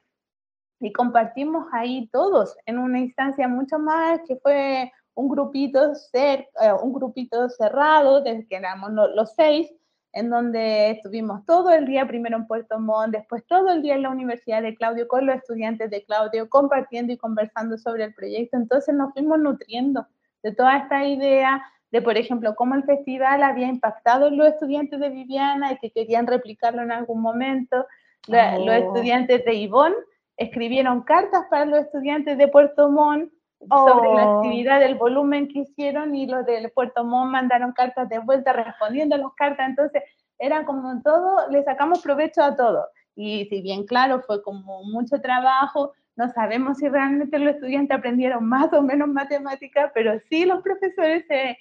[0.81, 6.73] y compartimos ahí todos en una instancia mucho más que fue un grupito, ser, eh,
[6.83, 9.71] un grupito cerrado, desde que éramos los seis,
[10.13, 14.03] en donde estuvimos todo el día, primero en Puerto Montt, después todo el día en
[14.03, 18.57] la Universidad de Claudio con los estudiantes de Claudio, compartiendo y conversando sobre el proyecto.
[18.57, 20.07] Entonces nos fuimos nutriendo
[20.43, 24.99] de toda esta idea de, por ejemplo, cómo el festival había impactado en los estudiantes
[25.01, 27.87] de Viviana y que querían replicarlo en algún momento.
[28.29, 28.73] Los Oh.
[28.73, 29.95] estudiantes de Ivón
[30.37, 33.33] escribieron cartas para los estudiantes de Puerto Montt
[33.69, 34.37] sobre la Oh.
[34.39, 39.15] actividad del volumen que hicieron y los de Puerto Montt mandaron cartas de vuelta respondiendo
[39.15, 39.69] a las cartas.
[39.69, 40.03] Entonces,
[40.39, 42.87] era como todo, le sacamos provecho a todo.
[43.15, 48.45] Y si bien, claro, fue como mucho trabajo, no sabemos si realmente los estudiantes aprendieron
[48.49, 51.57] más o menos matemáticas, pero sí los profesores se,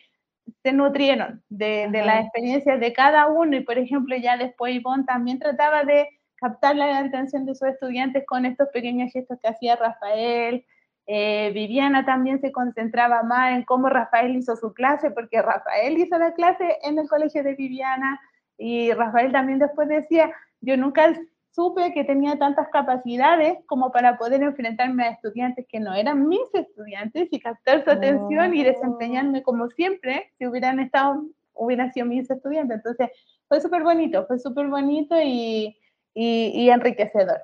[0.64, 3.56] se nutrieron de, de las experiencias de cada uno.
[3.56, 8.26] Y, por ejemplo, ya después Ivonne también trataba de captar la atención de sus estudiantes
[8.26, 10.66] con estos pequeños gestos que hacía Rafael.
[11.08, 16.18] Eh, Viviana también se concentraba más en cómo Rafael hizo su clase, porque Rafael hizo
[16.18, 18.20] la clase en el colegio de Viviana
[18.58, 21.14] y Rafael también después decía, yo nunca
[21.50, 26.54] supe que tenía tantas capacidades como para poder enfrentarme a estudiantes que no eran mis
[26.54, 32.30] estudiantes y captar su atención y desempeñarme como siempre si hubieran estado, hubieran sido mis
[32.30, 32.78] estudiantes.
[32.78, 33.10] Entonces
[33.48, 35.78] fue súper bonito, fue súper bonito y,
[36.14, 37.42] y, y enriquecedor.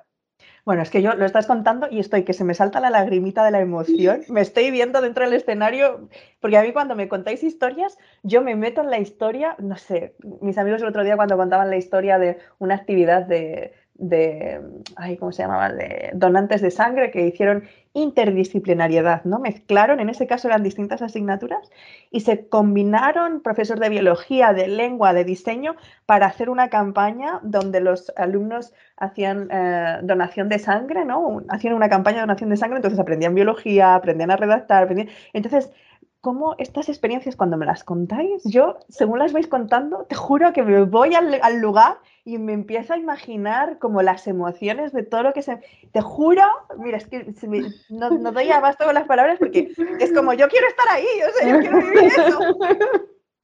[0.64, 3.44] Bueno, es que yo lo estás contando y estoy que se me salta la lagrimita
[3.44, 4.22] de la emoción.
[4.28, 6.08] Me estoy viendo dentro del escenario,
[6.40, 10.14] porque a mí cuando me contáis historias, yo me meto en la historia, no sé,
[10.40, 14.60] mis amigos el otro día cuando contaban la historia de una actividad de, de
[14.96, 15.70] ay, ¿cómo se llamaba?
[15.70, 19.40] De donantes de sangre que hicieron interdisciplinariedad, ¿no?
[19.40, 21.68] Mezclaron, en ese caso eran distintas asignaturas,
[22.10, 25.74] y se combinaron profesor de biología, de lengua, de diseño,
[26.06, 31.42] para hacer una campaña donde los alumnos hacían eh, donación de sangre, ¿no?
[31.48, 35.08] Hacían una campaña de donación de sangre, entonces aprendían biología, aprendían a redactar, aprendían...
[35.32, 35.70] Entonces,
[36.20, 40.62] cómo estas experiencias cuando me las contáis, yo, según las vais contando, te juro que
[40.62, 45.22] me voy al, al lugar y me empiezo a imaginar como las emociones de todo
[45.22, 45.60] lo que se...
[45.92, 46.42] Te juro,
[46.78, 50.48] mira, es que me- no, no doy abasto con las palabras porque es como yo
[50.48, 52.58] quiero estar ahí, o sea, yo quiero vivir eso.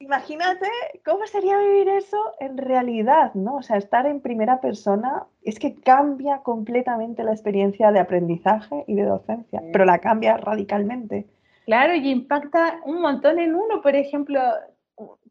[0.01, 0.69] Imagínate
[1.05, 3.57] cómo sería vivir eso en realidad, ¿no?
[3.57, 8.97] O sea, estar en primera persona es que cambia completamente la experiencia de aprendizaje y
[8.97, 11.27] de docencia, pero la cambia radicalmente.
[11.65, 13.81] Claro, y impacta un montón en uno.
[13.81, 14.41] Por ejemplo,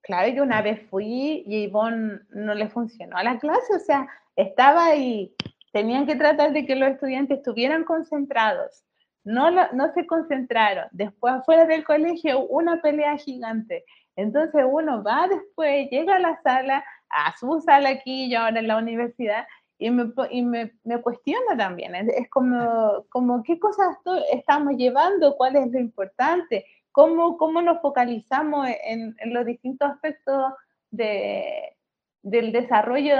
[0.02, 4.08] claro, yo una vez fui y Ivonne no le funcionó a la clase, o sea,
[4.36, 5.36] estaba ahí,
[5.72, 8.84] tenían que tratar de que los estudiantes estuvieran concentrados.
[9.24, 10.86] No, no se concentraron.
[10.92, 13.86] Después, afuera del colegio, una pelea gigante.
[14.16, 18.68] Entonces, uno va después, llega a la sala, a su sala aquí, yo ahora en
[18.68, 19.46] la universidad,
[19.86, 21.94] y me, y me, me cuestiona también.
[21.96, 23.98] Es, es como, como qué cosas
[24.32, 30.54] estamos llevando, cuál es lo importante, cómo, cómo nos focalizamos en, en los distintos aspectos
[30.92, 31.76] de,
[32.22, 33.16] del desarrollo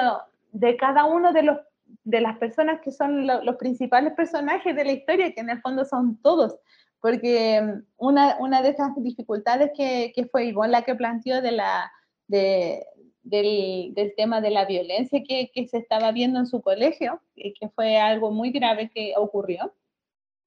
[0.52, 1.58] de cada uno de los
[2.06, 5.62] de las personas que son lo- los principales personajes de la historia, que en el
[5.62, 6.58] fondo son todos,
[7.02, 11.52] porque mm, una, una de esas dificultades que, que fue Ivonne la que planteó de
[11.52, 11.92] la,
[12.28, 12.86] de,
[13.24, 17.70] del, del tema de la violencia que, que se estaba viendo en su colegio, que
[17.76, 19.74] fue algo muy grave que ocurrió,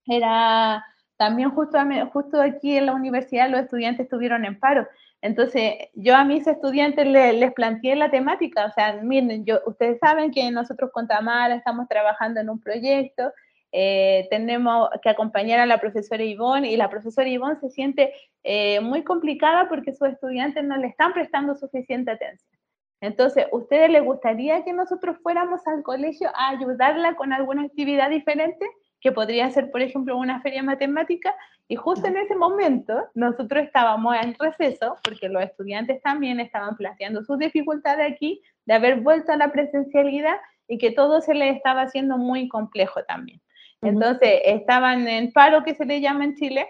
[0.07, 0.85] era
[1.17, 1.79] también justo,
[2.13, 4.87] justo aquí en la universidad los estudiantes estuvieron en paro.
[5.23, 9.99] Entonces, yo a mis estudiantes le- les planteé la temática, o sea, miren, yo, ustedes
[9.99, 13.33] saben que nosotros con Tamara estamos trabajando en un proyecto,
[13.73, 18.13] eh, tenemos que acompañar a la profesora Ivonne y la profesora Ivonne se siente
[18.45, 22.56] eh, muy complicada porque sus estudiantes no le están prestando suficiente atención.
[23.01, 28.67] Entonces, ¿ustedes les gustaría que nosotros fuéramos al colegio a ayudarla con alguna actividad diferente?
[29.01, 31.35] Que podría ser, por ejemplo, una feria matemática.
[31.69, 37.23] Y justo en ese momento, nosotros estábamos en receso, porque los estudiantes también estaban planteando
[37.23, 41.83] sus dificultades aquí, de haber vuelto a la presencialidad y que todo se les estaba
[41.83, 43.41] haciendo muy complejo también.
[43.83, 46.67] Entonces, estaban en paro, que se le llama en Chile,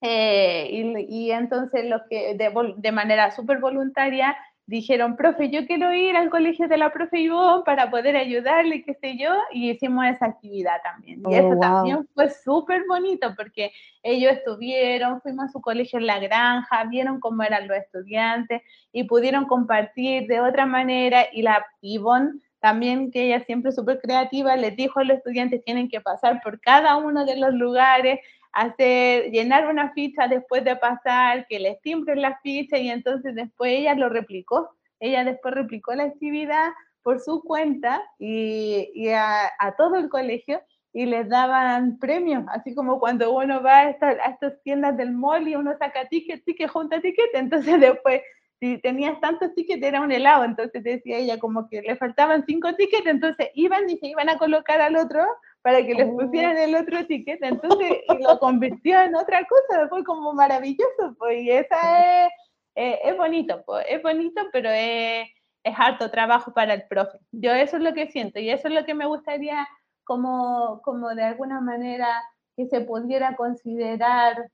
[0.00, 6.16] eh, y, y entonces los que de manera súper voluntaria dijeron, profe, yo quiero ir
[6.16, 10.26] al colegio de la profe Ivonne para poder ayudarle, qué sé yo, y hicimos esa
[10.26, 11.20] actividad también.
[11.20, 11.60] Y Oh, eso wow.
[11.60, 13.72] también fue súper bonito porque
[14.02, 19.04] ellos estuvieron, fuimos a su colegio en la granja, vieron cómo eran los estudiantes y
[19.04, 24.74] pudieron compartir de otra manera y la Ivonne también, que ella siempre súper creativa, les
[24.74, 28.20] dijo a los estudiantes tienen que pasar por cada uno de los lugares,
[28.54, 33.72] hacer, llenar una ficha después de pasar, que les timbren la ficha y entonces después
[33.72, 34.70] ella lo replicó.
[35.00, 36.70] Ella después replicó la actividad
[37.02, 43.00] por su cuenta y, y a, todo el colegio y les daban premios, así como
[43.00, 46.70] cuando uno va a, esta, a estas tiendas del mall y uno saca ticket, ticket,
[46.70, 48.22] junta ticket, entonces después
[48.60, 52.74] si tenías tantos tickets era un helado, entonces decía ella como que le faltaban cinco
[52.74, 55.22] tickets, entonces iban y se iban a colocar al otro
[55.64, 56.18] para que les oh.
[56.18, 61.50] pusieran el otro ticket, entonces lo convirtió en otra cosa, fue como maravilloso, pues, y
[61.50, 62.32] esa es,
[62.74, 65.26] eh, es bonito, pues, es bonito, pero es,
[65.62, 67.18] es harto trabajo para el profe.
[67.32, 69.66] Yo eso es lo que siento y eso es lo que me gustaría
[70.04, 72.22] como, como de alguna manera
[72.58, 74.50] que se pudiera considerar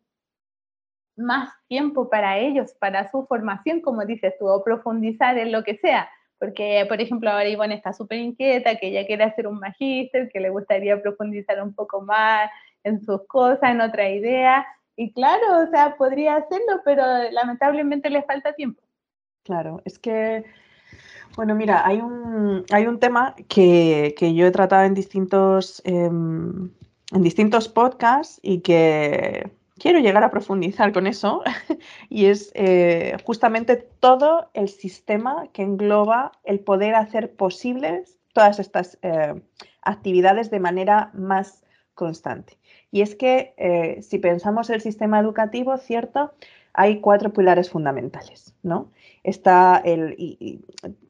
[1.17, 5.77] más tiempo para ellos, para su formación, como dices tú, o profundizar en lo que
[5.79, 6.09] sea.
[6.41, 10.41] Porque, por ejemplo, ahora Ivonne está súper inquieta, que ella quiere hacer un magíster, que
[10.41, 12.51] le gustaría profundizar un poco más
[12.83, 14.67] en sus cosas, en otra idea.
[14.97, 18.83] Y claro, o sea, podría hacerlo, pero lamentablemente le falta tiempo.
[19.43, 20.45] Claro, es que,
[21.37, 26.71] bueno, mira, hay un, hay un tema que, que yo he tratado en distintos, em,
[27.13, 29.51] en distintos podcasts y que
[29.81, 31.43] quiero llegar a profundizar con eso
[32.09, 38.99] y es eh, justamente todo el sistema que engloba el poder hacer posibles todas estas
[39.03, 39.41] eh,
[39.83, 41.65] actividades de manera más
[41.95, 42.59] constante.
[42.93, 46.33] Y es que eh, si pensamos el sistema educativo, ¿cierto?
[46.73, 48.91] Hay cuatro pilares fundamentales, ¿no?
[49.23, 50.61] está el, y,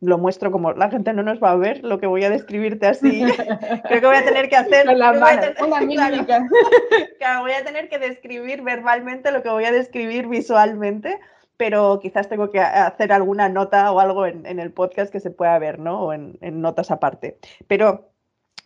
[0.01, 2.87] lo muestro como la gente no nos va a ver lo que voy a describirte
[2.87, 3.23] así.
[3.89, 5.57] Creo que voy a tener que hacer la voy, a tener,
[7.41, 11.21] voy a tener que describir verbalmente lo que voy a describir visualmente,
[11.57, 15.59] pero quizás tengo que hacer alguna nota o algo en, el podcast que se pueda
[15.59, 16.01] ver, ¿no?
[16.03, 17.39] O en, en notas aparte.
[17.69, 18.10] Pero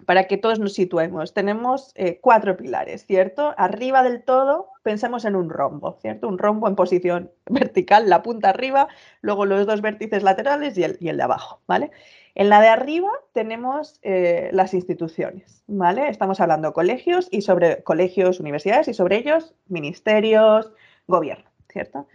[0.06, 3.54] para que todos nos situemos, tenemos eh, cuatro pilares, ¿cierto?
[3.56, 6.28] Arriba del todo, pensemos en un rombo, ¿cierto?
[6.28, 8.88] Un rombo en posición vertical, la punta arriba,
[9.20, 11.90] luego los dos vértices laterales y el, y el de abajo, ¿vale?
[12.34, 16.08] En la de arriba tenemos eh, las instituciones, ¿vale?
[16.08, 20.72] Estamos hablando colegios y sobre colegios, universidades y sobre ellos ministerios,
[21.06, 22.08] gobierno, ¿cierto?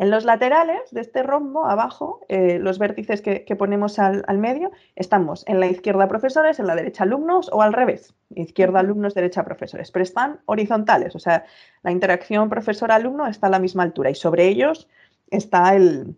[0.00, 5.44] En los laterales de este rombo, abajo, eh, los vértices que, ponemos al, medio, estamos
[5.46, 9.90] en la izquierda profesores, en la derecha alumnos o al revés, izquierda alumnos, derecha profesores,
[9.90, 11.44] pero están horizontales, o sea,
[11.82, 14.88] la interacción profesor-alumno está a la misma altura y sobre ellos
[15.30, 16.16] está el,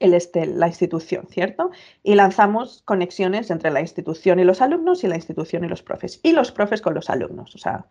[0.00, 1.70] este, la institución, ¿cierto?
[2.02, 6.20] Y lanzamos conexiones entre la institución y los alumnos y la institución y los profes,
[6.22, 7.86] y los profes con los alumnos, o sea,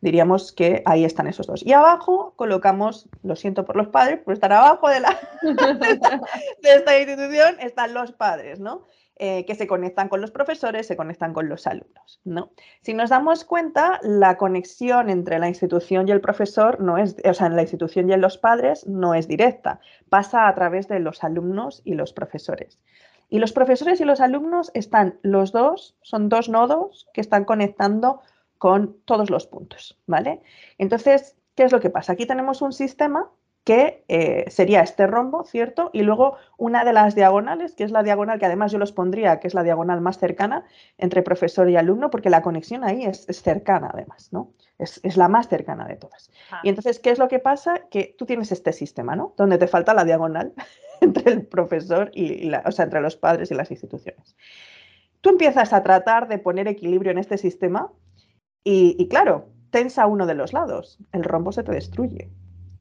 [0.00, 1.64] diríamos que ahí están esos dos.
[1.64, 5.18] Y abajo colocamos, lo siento por los padres, por estar abajo de, la,
[6.62, 8.86] de esta institución están los padres, ¿no?
[9.20, 12.52] Eh, que se conectan con los profesores, se conectan con los alumnos, ¿no?
[12.82, 17.34] Si nos damos cuenta, la conexión entre la institución y el profesor no es, o
[17.34, 21.00] sea, en la institución y en los padres no es directa, pasa a través de
[21.00, 22.78] los alumnos y los profesores.
[23.28, 28.20] Y los profesores y los alumnos están los dos, son dos nodos que están conectando
[28.58, 30.42] con todos los puntos, ¿vale?
[30.76, 32.12] Entonces, ¿qué es lo que pasa?
[32.12, 33.30] Aquí tenemos un sistema
[33.68, 35.90] que eh, sería este rombo, ¿cierto?
[35.92, 39.40] Y luego una de las diagonales, que es la diagonal que además yo los pondría,
[39.40, 40.64] que es la diagonal más cercana
[40.96, 44.54] entre profesor y alumno, porque la conexión ahí es, cercana además, ¿no?
[44.78, 46.30] Es, la más cercana de todas.
[46.50, 46.60] Ah.
[46.62, 47.82] Y entonces, ¿qué es lo que pasa?
[47.90, 49.34] Que tú tienes este sistema, ¿no?
[49.36, 50.54] Donde te falta la diagonal
[51.02, 54.34] entre el profesor y, la, o sea, entre los padres y las instituciones.
[55.20, 57.92] Tú empiezas a tratar de poner equilibrio en este sistema
[58.64, 62.30] y, claro, tensa uno de los lados, el rombo se te destruye,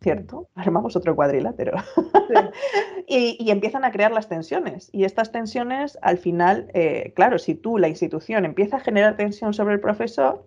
[0.02, 0.50] ¿cierto?
[0.56, 1.78] Armamos otro cuadrilátero.
[3.08, 4.90] y, empiezan a crear las tensiones.
[4.92, 9.54] Y estas tensiones, al final, eh, claro, si tú, la institución, empieza a generar tensión
[9.54, 10.46] sobre el profesor,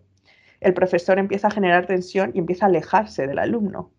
[0.61, 3.91] el profesor empieza a generar tensión y empieza a alejarse del alumno.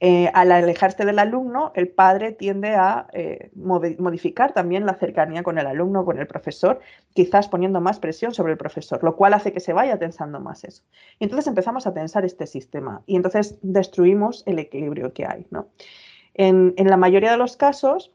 [0.00, 5.58] Eh, al alejarse del alumno, el padre tiende a eh, modificar también la cercanía con
[5.58, 6.80] el alumno, con el profesor,
[7.14, 10.64] quizás poniendo más presión sobre el profesor, lo cual hace que se vaya tensando más
[10.64, 10.82] eso.
[11.18, 15.46] Y entonces empezamos a tensar este sistema y entonces destruimos el equilibrio que hay.
[16.34, 18.10] En, en la mayoría de los casos,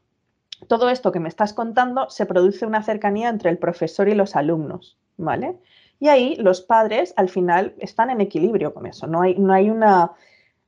[0.66, 4.36] todo esto que me estás contando se produce una cercanía entre el profesor y los
[4.36, 5.56] alumnos, ¿vale?
[6.00, 9.70] Y ahí los padres al final están en equilibrio con eso, no hay, no hay
[9.70, 10.12] una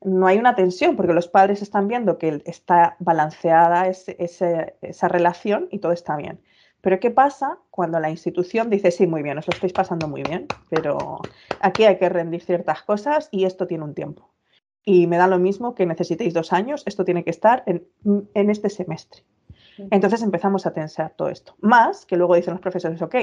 [0.03, 5.79] no hay una tensión porque los padres están viendo que está balanceada esa relación y
[5.79, 6.41] todo está bien.
[6.81, 10.23] Pero ¿qué pasa cuando la institución dice, sí, muy bien, os lo estáis pasando muy
[10.23, 11.21] bien, pero
[11.61, 14.31] aquí hay que rendir ciertas cosas y esto tiene un tiempo?
[14.83, 17.85] Y me da lo mismo que necesitéis dos años, esto tiene que estar en,
[18.51, 19.25] este semestre.
[19.91, 21.55] Entonces empezamos a tensar todo esto.
[21.61, 23.15] Más que luego dicen los profesores, ok,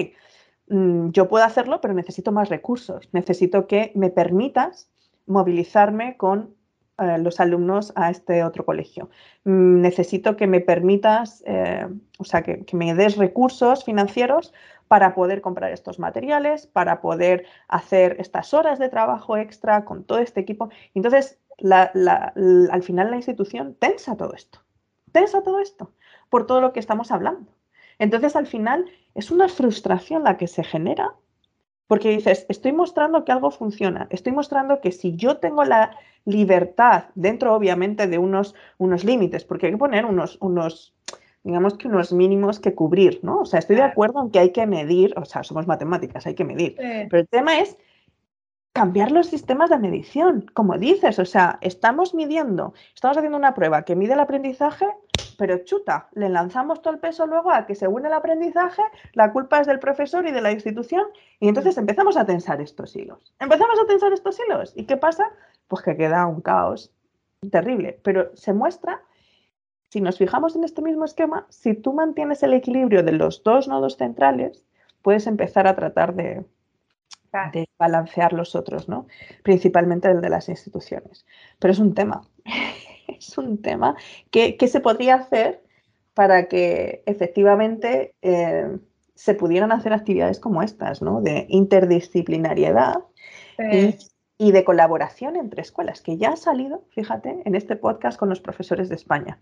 [0.67, 3.09] mm, yo puedo hacerlo, pero necesito más recursos.
[3.11, 4.91] Necesito que me permitas
[5.25, 6.56] movilizarme con
[6.97, 9.09] los alumnos a este otro colegio.
[9.43, 11.87] Mm, necesito que me permitas, eh,
[12.17, 14.53] o sea, que, me des recursos financieros
[14.87, 20.19] para poder comprar estos materiales, para poder hacer estas horas de trabajo extra con todo
[20.19, 20.69] este equipo.
[20.95, 24.59] Entonces, al final la institución tensa todo esto
[25.17, 25.91] acceso a todo esto
[26.29, 27.51] por todo lo que estamos hablando.
[27.99, 28.85] Entonces, al final,
[29.15, 31.15] es una frustración la que se genera
[31.87, 37.05] porque dices, estoy mostrando que algo funciona, estoy mostrando que si yo tengo la libertad,
[37.15, 40.93] dentro obviamente de unos, unos límites, porque hay que poner unos, unos,
[41.43, 43.39] digamos que unos mínimos que cubrir, ¿no?
[43.39, 46.35] O sea, estoy de acuerdo en que hay que medir, o sea, somos matemáticas, hay
[46.35, 47.77] que medir, pero el tema es
[48.73, 53.83] cambiar los sistemas de medición, como dices, o sea, estamos midiendo, estamos haciendo una prueba
[53.83, 54.85] que mide el aprendizaje,
[55.37, 59.59] pero chuta, le lanzamos todo el peso luego a que según el aprendizaje, la culpa
[59.59, 61.05] es del profesor y de la institución,
[61.39, 63.33] y entonces empezamos a tensar estos hilos.
[63.39, 65.31] Empezamos a tensar estos hilos, ¿y qué pasa?
[65.67, 66.91] Pues que queda un caos
[67.51, 69.01] terrible, pero se muestra,
[69.89, 73.67] si nos fijamos en este mismo esquema, si tú mantienes el equilibrio de los dos
[73.67, 74.65] nodos centrales,
[75.01, 76.45] puedes empezar a tratar de,
[77.53, 79.07] de balancear los otros, ¿no?
[79.43, 81.25] Principalmente el de las instituciones.
[81.59, 82.21] Pero es un tema,
[83.07, 83.95] es un tema
[84.31, 85.63] que, se podría hacer
[86.13, 88.77] para que efectivamente eh,
[89.15, 91.21] se pudieran hacer actividades como estas, ¿no?
[91.21, 92.97] De interdisciplinariedad
[94.37, 98.39] y, de colaboración entre escuelas, que ya ha salido, fíjate, en este podcast con los
[98.39, 99.39] profesores de España.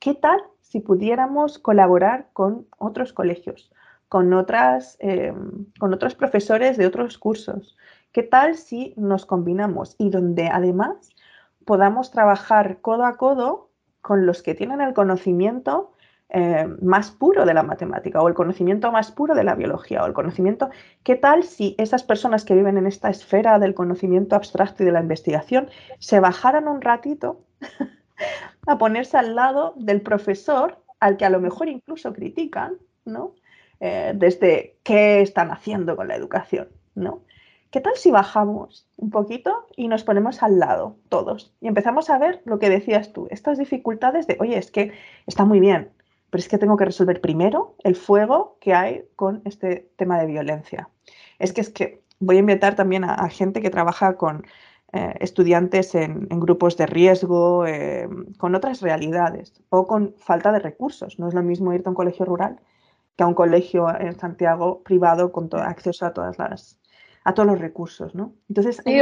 [0.00, 3.70] ¿Qué tal si pudiéramos colaborar con otros colegios?
[4.12, 7.78] Con, otras, em, con otros profesores de otros cursos.
[8.12, 11.08] ¿Qué tal si nos combinamos y donde además
[11.64, 13.70] podamos trabajar codo a codo
[14.02, 15.92] con los que tienen el conocimiento
[16.28, 20.06] em, más puro de la matemática o el conocimiento más puro de la biología o
[20.06, 20.68] el conocimiento,
[21.04, 24.92] ¿qué tal si esas personas que viven en esta esfera del conocimiento abstracto y de
[24.92, 27.40] la investigación se bajaran un ratito
[28.66, 33.34] a ponerse al lado del profesor al que a lo mejor incluso critican, ¿no?
[33.84, 37.24] Eh, desde qué están haciendo con la educación, ¿no?
[37.72, 42.16] ¿Qué tal si bajamos un poquito y nos ponemos al lado todos y empezamos a
[42.16, 44.92] ver lo que decías tú, estas dificultades de, oye, es que
[45.26, 45.90] está muy bien,
[46.30, 50.26] pero es que tengo que resolver primero el fuego que hay con este tema de
[50.26, 50.88] violencia.
[51.40, 54.46] Es que es que voy a invitar también a, gente que trabaja con
[54.92, 58.08] eh, estudiantes en, grupos de riesgo, eh,
[58.38, 61.18] con otras realidades o con falta de recursos.
[61.18, 62.60] No es lo mismo irte a un colegio rural
[63.16, 66.78] que a un colegio en Santiago privado con todo, acceso a todas las
[67.24, 68.34] a todos los recursos, ¿no?
[68.48, 69.00] Entonces hay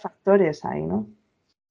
[0.00, 1.06] factores ahí, ¿no?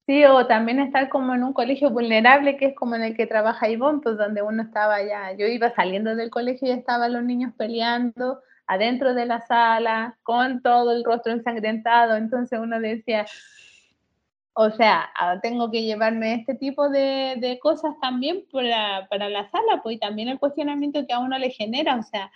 [0.05, 3.27] Sí, o también estar como en un colegio vulnerable, que es como en el que
[3.27, 7.23] trabaja Ivonne, pues donde uno estaba ya, yo iba saliendo del colegio y estaban los
[7.23, 13.25] niños peleando adentro de la sala, con todo el rostro ensangrentado, entonces uno decía,
[14.59, 19.99] o sea, ah, tengo que llevarme este tipo de, cosas también para, la sala, pues
[19.99, 22.31] también el cuestionamiento que a uno le genera, o sea,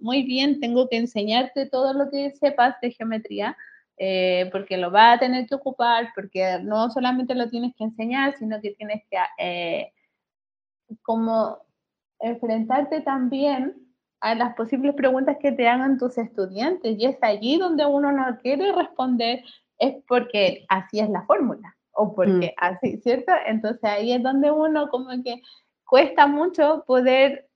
[0.00, 3.56] muy bien, tengo que enseñarte todo lo que sepas de geometría,
[3.98, 8.36] eh, porque lo vas a tener que ocupar, porque no solamente lo tienes que enseñar,
[8.38, 9.92] sino que tienes que eh,
[11.02, 11.58] como
[12.20, 13.74] enfrentarte también
[14.20, 16.96] a las posibles preguntas que te hagan tus estudiantes.
[16.96, 19.42] Y es allí donde uno no quiere responder
[19.78, 22.64] es porque así es la fórmula o porque mm.
[22.64, 23.32] así, ¿cierto?
[23.46, 25.42] Entonces ahí es donde uno como que
[25.84, 27.48] cuesta mucho poder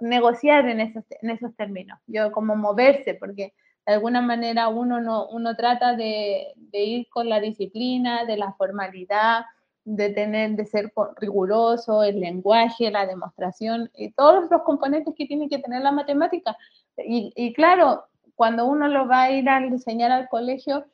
[0.00, 3.54] negociar en esos, en esos términos, yo como moverse, porque
[3.86, 8.52] de alguna manera uno, no, uno trata de, de ir con la disciplina, de la
[8.54, 9.44] formalidad,
[9.84, 15.48] de tener, de ser riguroso, el lenguaje, la demostración y todos los componentes que tiene
[15.48, 16.56] que tener la matemática.
[16.96, 18.04] Y, y claro,
[18.36, 20.84] cuando uno lo va a ir a enseñar al colegio,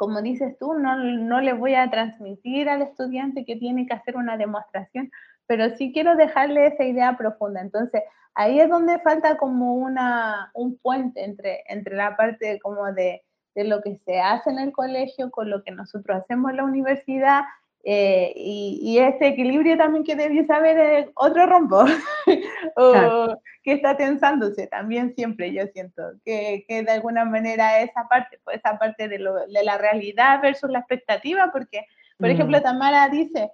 [0.00, 4.16] como dices tú, no, no le voy a transmitir al estudiante que tiene que hacer
[4.16, 5.10] una demostración,
[5.46, 7.60] pero sí quiero dejarle esa idea profunda.
[7.60, 13.22] Entonces, ahí es donde falta como una, un puente entre, entre la parte como de,
[13.54, 16.64] de lo que se hace en el colegio con lo que nosotros hacemos en la
[16.64, 17.42] universidad
[17.82, 21.84] eh, y, y, este equilibrio también que debí saber es otro rombo,
[22.76, 28.38] o que está tensándose también siempre, yo siento, que, que, de alguna manera esa parte,
[28.44, 31.86] pues esa parte de, lo, de, la realidad versus la expectativa, porque,
[32.18, 32.62] por ejemplo, mm.
[32.62, 33.50] Tamara dice,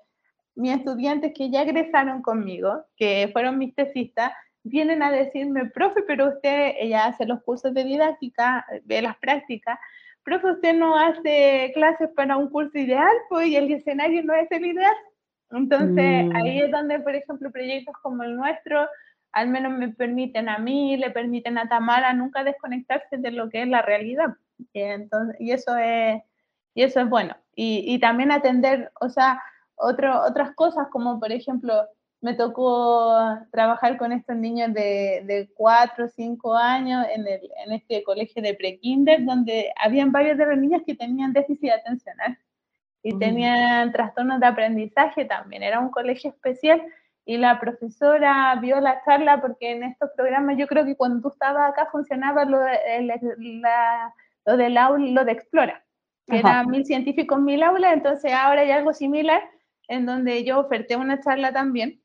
[0.57, 4.33] mis estudiantes que ya egresaron conmigo, que fueron mis tesistas,
[4.65, 9.79] vienen a decirme, profe, pero usted, ella hace los cursos de didáctica, ve las prácticas,
[10.27, 14.51] profe, usted no hace clases para un curso ideal, pues, y el escenario no es
[14.51, 14.95] el ideal.
[15.51, 16.37] Entonces, mm.
[16.37, 18.89] ahí es donde, por ejemplo, proyectos como el nuestro,
[19.31, 23.63] al menos me permiten a mí, le permiten a Tamara nunca desconectarse de lo que
[23.63, 24.35] es la realidad.
[24.73, 26.21] Y, entonces, y, eso, es,
[26.75, 27.37] y eso es bueno.
[27.55, 29.41] Y, y también atender, o sea,
[29.77, 31.87] otro, otras cosas como, por ejemplo,
[32.21, 33.15] me tocó
[33.53, 38.43] trabajar con estos niños de, de 4 o 5 años en, el, en este colegio
[38.43, 42.39] de pre-kinder, donde habían varios de los niños que tenían déficit atencional.
[43.03, 45.63] y tenían trastornos de aprendizaje también.
[45.63, 46.83] Era un colegio especial
[47.25, 51.29] y la profesora vio la charla porque en estos programas yo creo que cuando tú
[51.29, 53.21] estabas acá funcionaba lo, de,
[54.47, 55.85] lo del aula, lo de Explora,
[56.27, 59.43] que era mil científicos, mil aulas, entonces ahora hay algo similar
[59.89, 62.01] en donde yo oferté una charla también,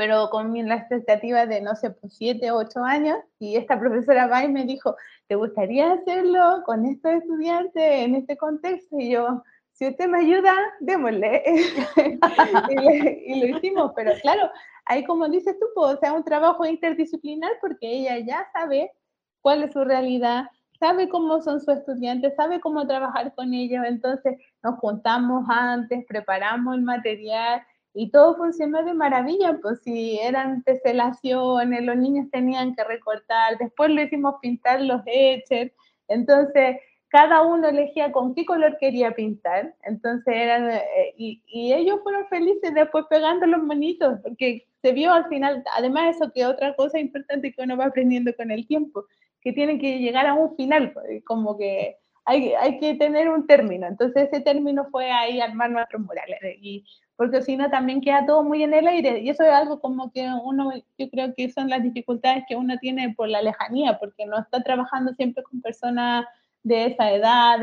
[0.00, 4.28] pero con la expectativa de, no sé, pues siete o ocho años, y esta profesora
[4.28, 4.96] va y me dijo,
[5.26, 8.98] ¿te gustaría hacerlo con estos estudiantes en este contexto?
[8.98, 9.42] Y yo,
[9.72, 11.42] si usted me ayuda, démosle.
[13.26, 14.50] y, lo hicimos, pero claro,
[14.86, 18.90] ahí como dices tú, pues, o sea, un trabajo interdisciplinar porque ella ya sabe
[19.42, 20.46] cuál es su realidad,
[20.78, 26.74] sabe cómo son sus estudiantes, sabe cómo trabajar con ellos, entonces nos juntamos antes, preparamos
[26.74, 27.62] el material
[27.92, 33.90] y todo funcionó de maravilla, pues si eran teselaciones, los niños tenían que recortar, después
[33.90, 35.72] lo hicimos pintar los etchers,
[36.08, 36.76] entonces
[37.08, 42.28] cada uno elegía con qué color quería pintar, entonces eran, eh, y, y, ellos fueron
[42.28, 47.00] felices después pegando los monitos, porque se vio al final, además eso que otra cosa
[47.00, 49.04] importante que uno va aprendiendo con el tiempo,
[49.40, 51.96] que tiene que llegar a un final, pues, como que
[52.30, 56.84] hay, hay que tener un término, entonces ese término fue ahí armar nuestros murales, y,
[57.16, 60.12] porque si no también queda todo muy en el aire, y eso es algo como
[60.12, 64.26] que uno, yo creo que son las dificultades que uno tiene por la lejanía, porque
[64.26, 66.24] no está trabajando siempre con personas
[66.62, 67.58] de esa edad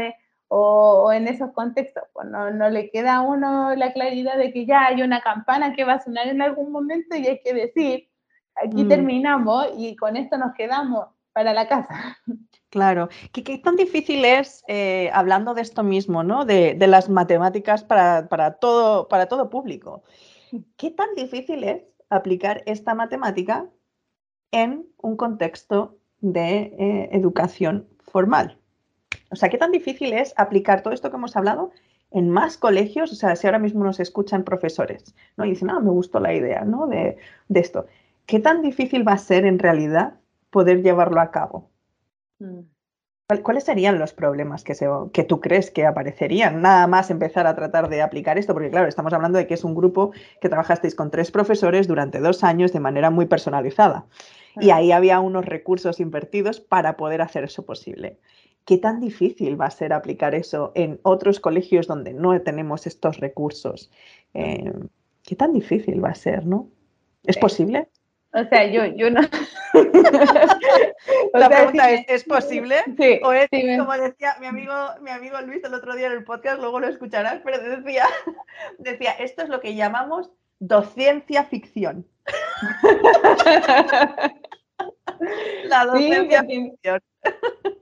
[0.49, 2.03] o, en esos contextos.
[2.13, 5.73] Pues no, no, le queda a uno la claridad de que ya hay una campana
[5.73, 8.09] que va a sonar en algún momento y hay que decir,
[8.55, 8.89] aquí mm.
[8.89, 12.17] terminamos y con esto nos quedamos para la casa.
[12.77, 16.45] Claro, ¿qué, qué tan difícil es, eh, hablando de esto mismo, ¿no?
[16.45, 20.03] de, de las matemáticas para, para, todo, para todo público,
[20.75, 23.65] qué tan difícil es aplicar esta matemática
[24.51, 28.59] en un contexto de eh, educación formal?
[29.31, 31.71] O sea, ¿qué tan difícil es aplicar todo esto que hemos hablado
[32.11, 33.11] en más colegios?
[33.11, 35.45] O sea, si ahora mismo nos escuchan profesores, ¿no?
[35.45, 36.85] Y dicen, ah, me gustó la idea, ¿no?
[36.85, 37.17] De,
[37.55, 37.87] esto.
[38.27, 40.19] ¿Qué tan difícil va a ser en realidad
[40.51, 41.71] poder llevarlo a cabo?
[42.39, 42.61] Mm.
[43.43, 46.61] ¿Cuáles serían los problemas que, se, que tú crees que aparecerían?
[46.61, 49.65] Nada más empezar a tratar de aplicar esto, porque claro, estamos hablando de que es
[49.65, 54.05] un grupo que trabajasteis con tres profesores durante dos años de manera muy personalizada.
[54.59, 58.17] Y ahí había unos recursos invertidos para poder hacer eso posible.
[58.67, 63.17] ¿qué tan difícil va a ser aplicar eso en otros colegios donde no tenemos estos
[63.17, 63.89] recursos?
[64.33, 64.73] Eh,
[65.23, 66.69] ¿Qué tan difícil va a ser, no?
[67.23, 67.87] ¿Es posible?
[68.33, 69.21] O sea, yo, yo no.
[71.33, 72.77] La pregunta es, ¿es posible?
[72.97, 73.47] Sí, o es,
[73.77, 76.87] como decía mi amigo, mi amigo Luis el otro día en el podcast, luego lo
[76.87, 78.05] escucharás, pero decía,
[78.79, 82.05] decía, esto es lo que llamamos docencia ficción.
[85.65, 87.01] La docencia ficción.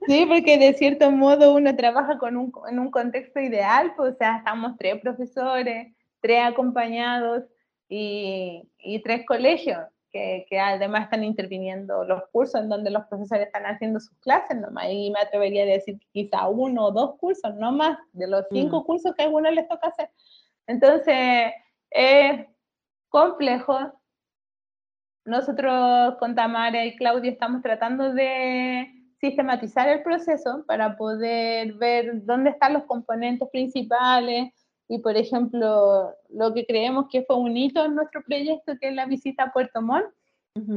[0.06, 4.16] Sí, porque de cierto modo uno trabaja con un, en un contexto ideal, pues, o
[4.16, 7.44] sea, estamos tres profesores, tres acompañados
[7.88, 9.78] y, y tres colegios
[10.16, 14.56] que, que, además están interviniendo los cursos en donde los profesores están haciendo sus clases,
[14.56, 18.44] nomás, y me atrevería a decir quizá uno o dos cursos, no más, de los
[18.50, 18.84] cinco mm.
[18.84, 20.10] cursos que a algunos les toca hacer.
[20.66, 21.52] Entonces,
[21.90, 22.46] es
[23.10, 23.92] complejo.
[25.24, 28.88] Nosotros con Tamara y Claudia estamos tratando de
[29.20, 34.52] sistematizar el proceso para poder ver dónde están los componentes principales
[34.88, 38.94] y, por ejemplo, lo que creemos que fue un hito en nuestro proyecto, que es
[38.94, 40.06] la visita a Puerto Montt,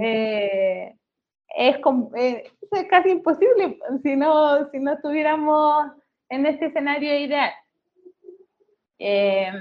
[0.01, 0.95] eh,
[1.55, 1.75] es,
[2.15, 5.91] eh, es, casi imposible si no, si no estuviéramos
[6.29, 7.51] en este escenario ideal.
[8.97, 9.51] Eh,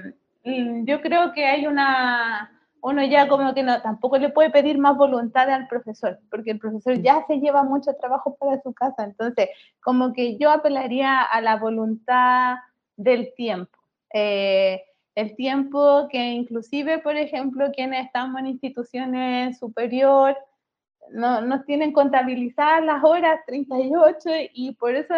[0.85, 4.97] yo creo que hay una, uno ya como que no, tampoco le puede pedir más
[4.97, 9.05] voluntad al profesor, porque el profesor ya se lleva mucho trabajo para su casa.
[9.05, 12.57] Entonces, como que yo apelaría a la voluntad
[12.97, 13.78] del tiempo.
[14.13, 14.83] Eh,
[15.15, 20.37] el tiempo que inclusive, por ejemplo, quienes estamos en instituciones superior,
[21.11, 25.15] no, nos tienen contabilizadas las horas 38 y por eso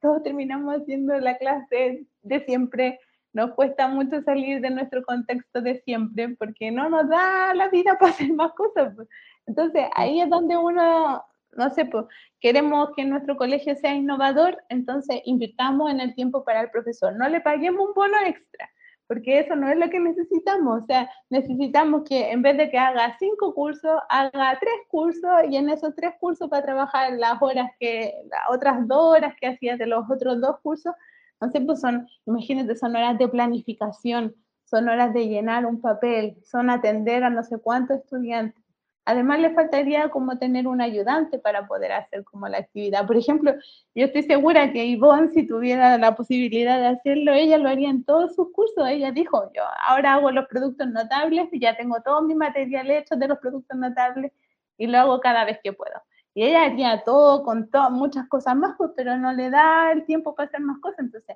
[0.00, 2.98] todos terminamos haciendo la clase de siempre
[3.32, 7.96] nos cuesta mucho salir de nuestro contexto de siempre porque no nos da la vida
[8.00, 8.94] para hacer más cosas.
[8.96, 9.08] Pues.
[9.46, 11.22] Entonces ahí es donde uno,
[11.56, 12.04] no sé, pues,
[12.40, 17.28] queremos que nuestro colegio sea innovador, entonces invirtamos en el tiempo para el profesor, no
[17.28, 18.70] le paguemos un bono extra,
[19.06, 22.78] porque eso no es lo que necesitamos, o sea, necesitamos que en vez de que
[22.78, 27.70] haga cinco cursos, haga tres cursos y en esos tres cursos para trabajar las horas
[27.80, 30.94] que, las otras dos horas que hacía de los otros dos cursos,
[31.40, 34.34] no sé, pues son, imagínate, son horas de planificación,
[34.64, 38.62] son horas de llenar un papel, son atender a no sé cuántos estudiantes.
[39.08, 43.06] Además, le faltaría como tener un ayudante para poder hacer como la actividad.
[43.06, 43.54] Por ejemplo,
[43.94, 48.04] yo estoy segura que Ivonne, si tuviera la posibilidad de hacerlo, ella lo haría en
[48.04, 48.86] todos sus cursos.
[48.86, 53.16] Ella dijo, yo ahora hago los productos notables, y ya tengo todo mi material hecho
[53.16, 54.30] de los productos notables
[54.76, 56.02] y lo hago cada vez que puedo.
[56.34, 60.34] Y ella haría todo con muchas cosas más, pues, pero no le da el tiempo
[60.34, 60.98] para hacer más cosas.
[60.98, 61.34] Entonces,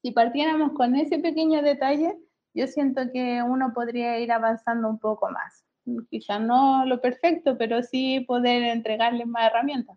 [0.00, 2.16] si partiéramos con ese pequeño detalle,
[2.54, 5.66] yo siento que uno podría ir avanzando un poco más
[6.10, 9.96] quizá no lo perfecto, pero sí poder entregarle más herramientas.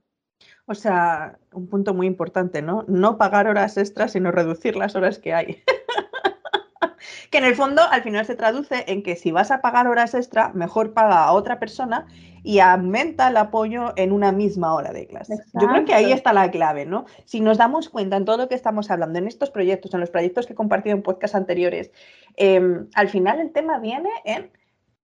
[0.65, 2.85] O sea, un punto muy importante, ¿no?
[2.87, 5.63] No pagar horas extras, sino reducir las horas que hay.
[7.31, 10.15] que en el fondo al final se traduce en que si vas a pagar horas
[10.15, 12.07] extra, mejor paga a otra persona
[12.43, 15.35] y aumenta el apoyo en una misma hora de clase.
[15.53, 17.05] Yo creo que ahí está la clave, ¿no?
[17.25, 20.11] Si nos damos cuenta en todo lo que estamos hablando, en estos proyectos, en los
[20.11, 21.91] proyectos que he compartido en podcasts anteriores,
[22.37, 24.51] em, al final el tema viene en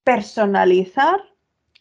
[0.04, 1.22] personalizar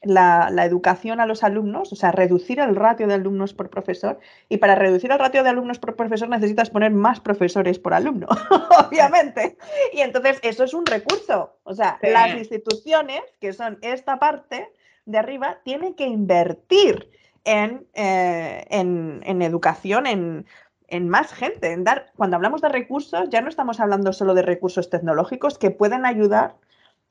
[0.02, 4.18] la, educación a los alumnos, o sea, reducir el ratio de alumnos por profesor.
[4.48, 8.26] Y para reducir el ratio de alumnos por profesor necesitas poner más profesores por alumno,
[8.88, 9.56] obviamente.
[9.92, 11.58] Y entonces eso es un recurso.
[11.64, 14.68] O sea, las instituciones, que son esta parte
[15.04, 17.10] de arriba, tienen que invertir
[17.44, 20.46] en, eh, en, educación, en,
[20.88, 24.42] en más gente, en dar, cuando hablamos de recursos, ya no estamos hablando solo de
[24.42, 26.56] recursos tecnológicos que pueden ayudar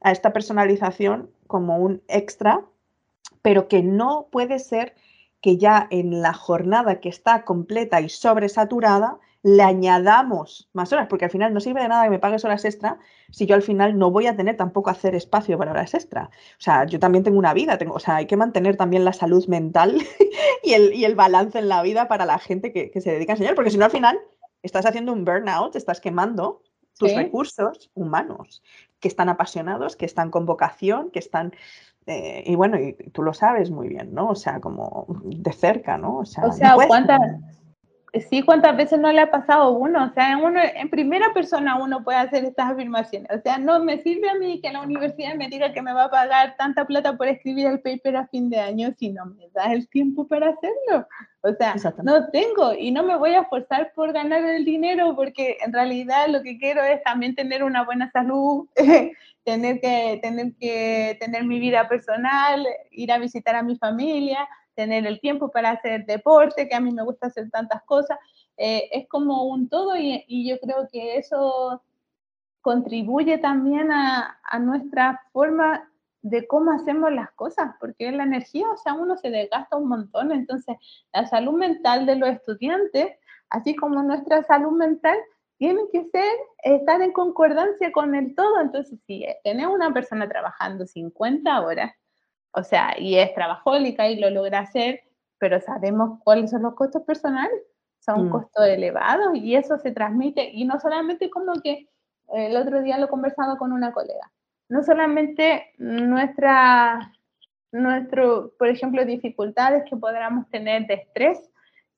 [0.02, 2.66] a esta personalización como un extra,
[3.42, 4.96] pero que no puede ser
[5.42, 11.26] que ya en la jornada que está completa y sobresaturada le añadamos más horas, porque
[11.26, 13.00] al final no sirve de nada que me pagues horas extra
[13.32, 16.30] si yo al final no voy a tener tampoco hacer espacio para horas extra.
[16.58, 19.14] O sea, yo también tengo una vida, tengo, o sea, hay que mantener también la
[19.14, 19.96] salud mental
[20.64, 23.32] y, el, y el balance en la vida para la gente que, que se dedica
[23.32, 24.20] a enseñar, porque si no al final
[24.62, 26.62] estás haciendo un burnout, estás quemando
[26.98, 28.62] tus recursos humanos,
[29.00, 31.54] que están apasionados, que están con vocación, que están...
[32.06, 34.30] Eh, y bueno, y tú lo sabes muy bien, ¿no?
[34.30, 36.18] O sea, como de cerca, ¿no?
[36.18, 36.46] O sea,
[36.88, 37.20] ¿cuántas,
[38.30, 41.78] sí, cuántas veces no le ha pasado a uno, o sea, uno, en primera persona
[41.78, 45.36] uno puede hacer estas afirmaciones, o sea, no me sirve a mí que la universidad
[45.36, 48.50] me diga que me va a pagar tanta plata por escribir el paper a fin
[48.50, 51.08] de año si no me da el tiempo para hacerlo,
[51.42, 55.58] o sea, no tengo y no me voy a esforzar por ganar el dinero porque
[55.64, 58.68] en realidad lo que quiero es también tener una buena salud,
[59.46, 64.48] tener que tener que tener mi vida personal, ir a visitar a mi familia,
[64.80, 68.18] tener el tiempo para hacer deporte, que a mí me gusta hacer tantas cosas.
[68.56, 71.84] Eh, es como un todo y, y, yo creo que eso
[72.62, 78.78] contribuye también a, a, nuestra forma de cómo hacemos las cosas, porque la energía, o
[78.78, 80.78] sea, uno se desgasta un montón, entonces
[81.12, 83.18] la salud mental de los estudiantes,
[83.50, 85.18] así como nuestra salud mental,
[85.58, 86.32] tiene que ser,
[86.64, 91.92] estar en concordancia con el todo, entonces si tenemos una persona trabajando 50 horas,
[92.52, 95.02] o sea, y es trabajólica y lo logra hacer,
[95.38, 97.62] pero sabemos cuáles son los costos personales,
[98.00, 98.30] son mm.
[98.32, 101.90] costos elevados y eso se transmite, y no solamente como que
[102.34, 104.32] el otro día lo he conversado con una colega,
[104.70, 107.12] no solamente nuestra,
[107.72, 111.50] nuestro, por ejemplo, dificultades que podamos tener de estrés,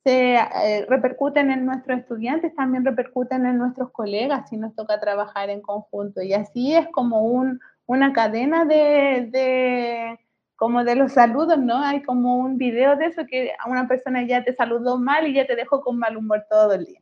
[0.04, 5.50] se eh, repercuten en nuestros estudiantes, también repercuten en nuestros colegas si nos toca trabajar
[5.50, 6.22] en conjunto.
[6.24, 10.20] Y así es como un, una cadena de, de
[10.62, 11.84] como de los saludos, ¿no?
[11.84, 15.34] Hay como un video de eso que a una persona ya te saludó mal y
[15.34, 17.02] ya te dejó con mal humor todo el día.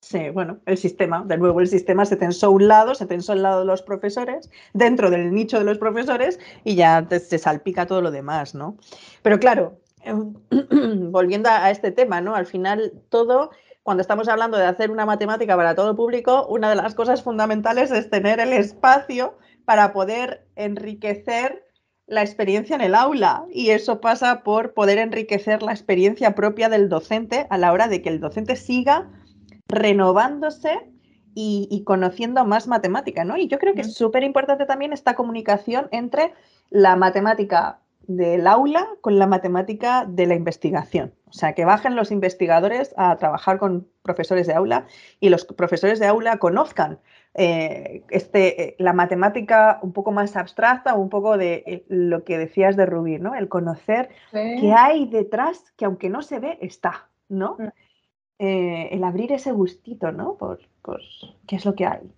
[0.00, 3.32] Sí, bueno, el sistema, de nuevo el sistema se tensó a un lado, se tensó
[3.32, 7.86] al lado de los profesores, dentro del nicho de los profesores y ya se salpica
[7.86, 8.76] todo lo demás, ¿no?
[9.22, 10.34] Pero claro, em,
[11.10, 12.36] volviendo a este tema, ¿no?
[12.36, 13.50] Al final todo,
[13.82, 17.90] cuando estamos hablando de hacer una matemática para todo público, una de las cosas fundamentales
[17.90, 21.64] es tener el espacio para poder enriquecer
[22.12, 26.90] la experiencia en el aula y eso pasa por poder enriquecer la experiencia propia del
[26.90, 29.08] docente a la hora de que el docente siga
[29.66, 30.78] renovándose
[31.34, 33.38] y, conociendo más matemática, ¿no?
[33.38, 36.34] Y yo creo que es súper importante también esta comunicación entre
[36.68, 41.14] la matemática del aula con la matemática de la investigación.
[41.30, 44.86] O sea, que bajen los investigadores a trabajar con profesores de aula
[45.20, 46.98] y los profesores de aula conozcan
[47.34, 52.36] eh, este, eh, la matemática un poco más abstracta, un poco de eh, lo que
[52.36, 53.34] decías de Rubí, ¿no?
[53.34, 57.56] El conocer qué hay detrás que aunque no se ve, está, ¿no?
[57.58, 57.68] Mm.
[58.38, 60.34] el abrir ese gustito, ¿no?
[60.34, 61.00] Por, por
[61.46, 62.12] qué es lo que hay.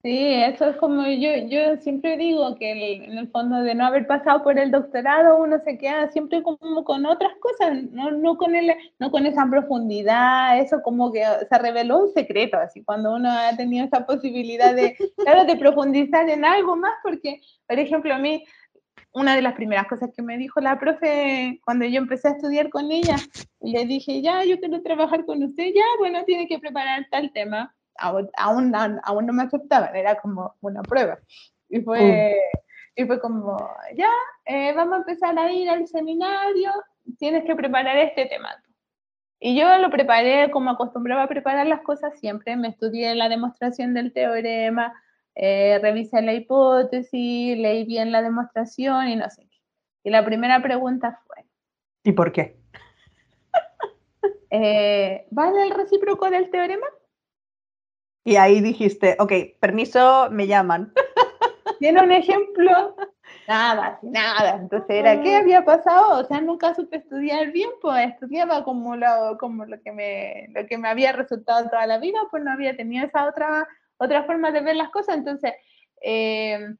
[0.00, 4.06] Sí, eso es como yo, yo siempre digo que en el fondo de no haber
[4.06, 8.54] pasado por el doctorado uno se queda siempre como con otras cosas, no, no, con,
[8.54, 13.28] el, no con esa profundidad, eso como que se reveló un secreto, así cuando uno
[13.28, 18.18] ha tenido esa posibilidad de, claro, de profundizar en algo más, porque, por ejemplo, a
[18.18, 18.44] mí
[19.12, 22.70] una de las primeras cosas que me dijo la profe cuando yo empecé a estudiar
[22.70, 23.16] con ella,
[23.60, 27.74] le dije, ya, yo quiero trabajar con usted, ya, bueno, tiene que preparar tal tema.
[27.98, 31.18] Aún, aún, no me aceptaban, era como una prueba.
[31.68, 32.40] Y fue,
[32.94, 33.56] y fue como,
[33.94, 34.10] ya,
[34.46, 36.72] eh, vamos a empezar a ir al seminario,
[37.18, 38.50] tienes que preparar este tema.
[39.40, 43.94] Y yo lo preparé como acostumbraba a preparar las cosas siempre, me estudié la demostración
[43.94, 44.92] del teorema,
[45.36, 49.58] eh, revisé la hipótesis, leí bien la demostración y no sé qué.
[50.02, 51.44] Y la primera pregunta fue...
[52.02, 52.56] ¿Y por qué?
[54.50, 56.86] Eh, ¿Vale el recíproco del teorema?
[58.24, 60.92] Y ahí dijiste, ok, permiso, me llaman.
[61.78, 62.96] ¿Tiene un ejemplo?
[63.46, 64.56] Nada, nada.
[64.56, 65.38] Entonces era, ¿qué ah.
[65.38, 66.20] había pasado?
[66.20, 70.66] O sea, nunca supe estudiar bien, pues estudiaba como lo, como lo, que, me, lo
[70.66, 73.66] que me había resultado toda la vida, pues no había tenido esa otra
[73.98, 75.16] otra forma de ver las cosas.
[75.16, 75.52] Entonces,
[76.00, 76.74] eh,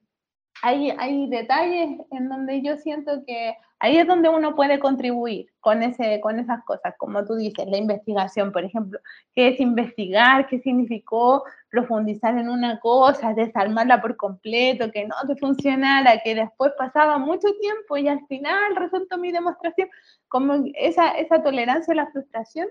[0.63, 6.21] hay, detalles en donde yo siento que ahí es donde uno puede contribuir con, ese,
[6.21, 8.99] con esas cosas, como tú dices, la investigación, por ejemplo,
[9.35, 15.37] qué es investigar, qué significó profundizar en una cosa, desarmarla por completo, que no te
[15.37, 19.89] funcionara, que después pasaba mucho tiempo y al final resultó mi demostración,
[20.29, 22.69] como esa, esa tolerancia a la frustración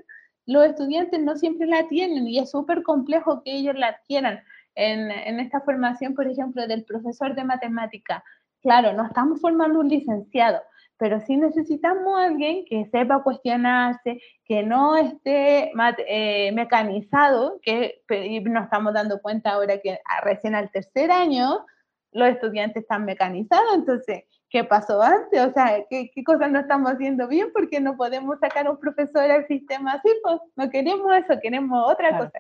[0.48, 4.40] los estudiantes no siempre la tienen y es súper complejo que ellos la adquieran.
[4.80, 8.24] En, en, esta formación, por ejemplo, del profesor de matemática,
[8.62, 10.62] claro, no estamos formando un licenciado,
[10.98, 15.72] pero sí necesitamos a alguien que sepa cuestionarse, que no esté
[16.08, 18.04] eh, mecanizado, que
[18.46, 21.66] nos estamos dando cuenta ahora que recién al tercer año
[22.12, 26.92] los estudiantes están mecanizados, entonces qué pasó antes, o sea, qué, qué cosas no estamos
[26.92, 31.40] haciendo bien porque no podemos sacar un profesor al sistema así, pues no queremos eso,
[31.42, 32.40] queremos otra cosa.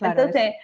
[0.00, 0.54] Entonces,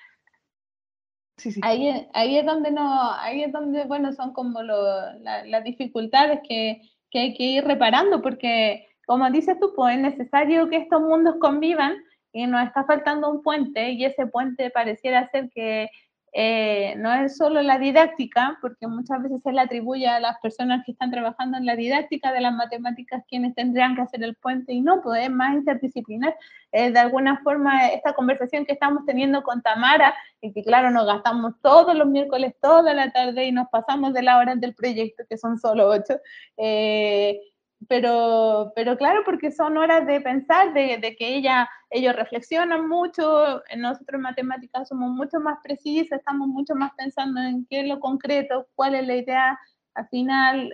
[1.62, 7.18] Ahí, ahí es donde no, ahí es donde, bueno, son como las dificultades que, que,
[7.18, 11.96] hay que ir reparando, porque como dices tú, pues es necesario que estos mundos convivan
[12.32, 15.88] y nos está faltando un puente y ese puente pareciera ser que
[16.32, 20.84] eh, no es solo la didáctica, porque muchas veces se le atribuye a las personas
[20.84, 24.72] que están trabajando en la didáctica de las matemáticas quienes tendrían que hacer el puente
[24.72, 26.36] y no, pues es más interdisciplinar.
[26.72, 31.06] Eh, de alguna forma, esta conversación que estamos teniendo con Tamara, y que claro, nos
[31.06, 35.24] gastamos todos los miércoles, toda la tarde y nos pasamos de la hora del proyecto,
[35.28, 36.14] que son solo ocho.
[36.56, 37.40] Eh,
[37.86, 43.62] pero, pero claro, porque son horas de pensar, de, de, que ella, ellos reflexionan mucho,
[43.76, 48.00] nosotros en matemáticas somos mucho más precisas, estamos mucho más pensando en qué es lo
[48.00, 49.58] concreto, cuál es la idea
[49.94, 50.72] al final,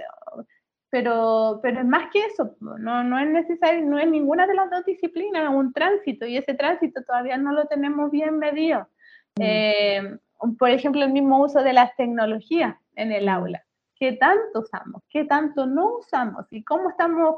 [0.88, 4.70] pero, pero es más que eso, no, no es necesario, no es ninguna de las
[4.70, 8.88] dos disciplinas, un tránsito y ese tránsito todavía no lo tenemos bien medido.
[9.36, 9.42] Mm.
[9.42, 10.18] Eh,
[10.58, 13.64] por ejemplo, el mismo uso de las tecnologías en el aula
[14.04, 17.36] qué tanto usamos, qué tanto no usamos y cómo estamos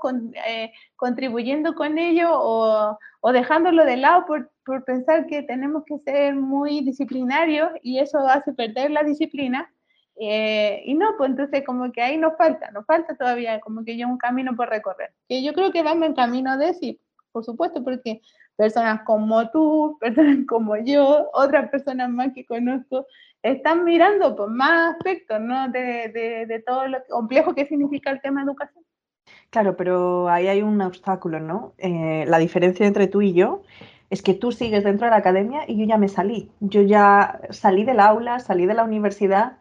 [0.49, 5.99] eh, contribuyendo con ello o, o, dejándolo de lado por, por, pensar que tenemos que
[5.99, 9.73] ser muy disciplinarios y eso hace perder la disciplina.
[10.19, 13.97] Eh, y no, pues entonces como que ahí nos falta, nos falta todavía como que
[13.97, 15.12] yo un camino por recorrer.
[15.29, 17.01] Que yo creo que vamos en camino de sí,
[17.31, 18.23] por supuesto, porque
[18.57, 23.07] personas como tú, personas como yo, otras personas más que conozco,
[23.43, 25.69] están mirando por más aspectos, ¿no?
[25.69, 28.85] De, de, todo lo complejo que significa el tema de educación.
[29.51, 31.75] Claro, pero ahí hay un obstáculo, ¿no?
[31.79, 33.63] Eh, la diferencia entre tú y yo
[34.11, 36.51] es que tú sigues dentro de la academia y yo ya me salí.
[36.61, 39.59] Yo ya salí del aula, salí de la universidad,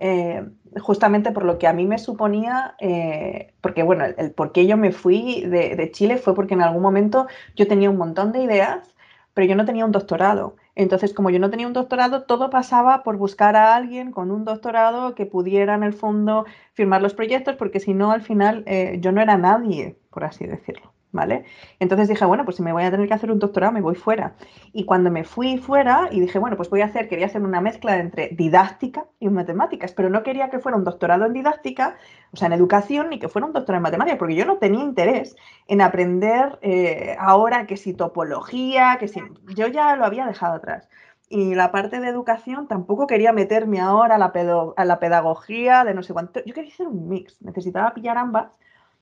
[0.00, 0.44] eh,
[0.80, 4.76] justamente por lo que a mí me suponía, eh, porque bueno, el, por qué yo
[4.76, 7.26] me fui de, Chile fue porque en algún momento
[7.56, 8.94] yo tenía un montón de ideas,
[9.34, 10.56] pero yo no tenía un doctorado.
[10.74, 14.44] Entonces, como yo no tenía un doctorado, todo pasaba por buscar a alguien con un
[14.44, 16.44] doctorado que pudiera en el fondo
[16.74, 20.46] firmar los proyectos, porque si no, al final eh, yo no era nadie, por así
[20.46, 20.92] decirlo.
[21.10, 21.46] ¿Vale?
[21.78, 23.94] Entonces dije, bueno, pues si me voy a tener que hacer un doctorado, me voy
[23.94, 24.34] fuera.
[24.74, 27.62] Y cuando me fui fuera y dije, bueno, pues voy a hacer, quería hacer una
[27.62, 31.96] mezcla entre didáctica y matemáticas, pero no quería que fuera un doctorado en didáctica,
[32.32, 34.84] o sea, en educación, ni que fuera un doctorado en matemáticas, porque yo no tenía
[34.84, 35.34] interés
[35.66, 39.22] en aprender eh, ahora que si topología, que si...
[39.54, 40.88] Yo ya lo había dejado atrás.
[41.30, 44.32] Y la parte de educación tampoco quería meterme ahora a la,
[44.76, 46.40] a la pedagogía de no sé cuánto.
[46.44, 48.50] Yo quería hacer un mix, necesitaba pillar ambas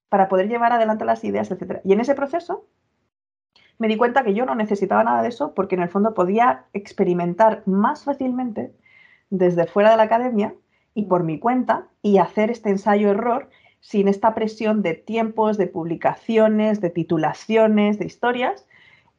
[0.09, 1.81] para poder llevar adelante las ideas, etc.
[1.85, 2.67] Y en ese proceso
[3.79, 6.65] me di cuenta que yo no necesitaba nada de eso porque en el fondo podía
[6.73, 8.75] experimentar más fácilmente
[9.31, 10.55] desde fuera de la academia
[10.95, 13.51] y por mi cuenta y hacer este ensayo-error
[13.81, 18.67] sin esta presión de tiempos, de publicaciones, de titulaciones, de historias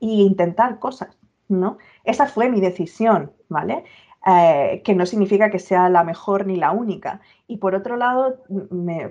[0.01, 1.17] e intentar cosas,
[1.47, 1.77] ¿no?
[2.03, 3.83] Esa fue mi decisión, ¿vale?
[4.29, 7.21] Eh, que no significa que sea la mejor ni la única.
[7.47, 8.43] Y por otro lado,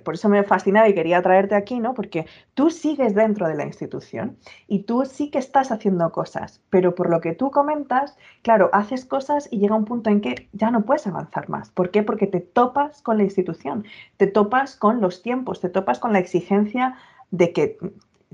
[0.05, 1.95] por eso me fascinaba y quería traerte aquí, ¿no?
[1.95, 4.37] Porque tú sigues dentro de la institución
[4.69, 9.07] y tú sí que estás haciendo cosas, pero por lo que tú comentas, claro, haces
[9.07, 11.71] cosas y llega un punto en que ya no puedes avanzar más.
[11.71, 12.03] ¿Por qué?
[12.03, 13.87] Porque te topas con la institución,
[14.19, 16.95] te topas con los tiempos, te topas con la exigencia
[17.31, 17.79] de que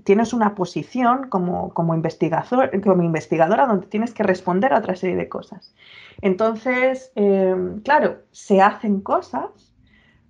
[0.05, 5.16] tienes una posición como, como, investigador, como investigadora donde tienes que responder a otra serie
[5.16, 5.74] de cosas.
[6.20, 9.74] Entonces, eh, claro, se hacen cosas,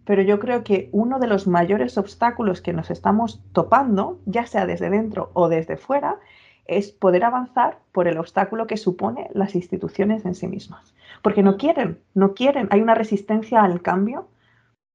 [0.04, 4.66] pero yo creo que uno de los mayores obstáculos que nos estamos topando, ya sea
[4.66, 6.18] desde dentro o desde fuera,
[6.66, 10.94] es poder avanzar por el obstáculo que supone las instituciones en sí mismas.
[11.22, 14.28] Porque no quieren, no quieren, hay una resistencia al cambio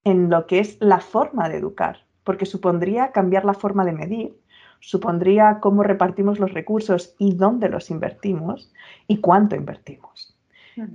[0.03, 4.37] en lo que es la forma de educar, porque supondría cambiar la forma de medir,
[4.79, 8.71] supondría cómo repartimos los recursos y dónde los invertimos
[9.07, 10.35] y cuánto invertimos.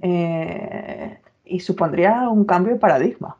[0.00, 3.36] Eh, y supondría un cambio de paradigma.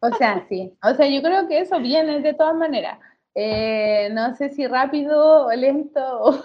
[0.00, 0.76] O sea, sí.
[0.82, 2.98] O sea, yo creo que eso viene de todas maneras.
[3.34, 6.00] Eh, no sé si rápido o lento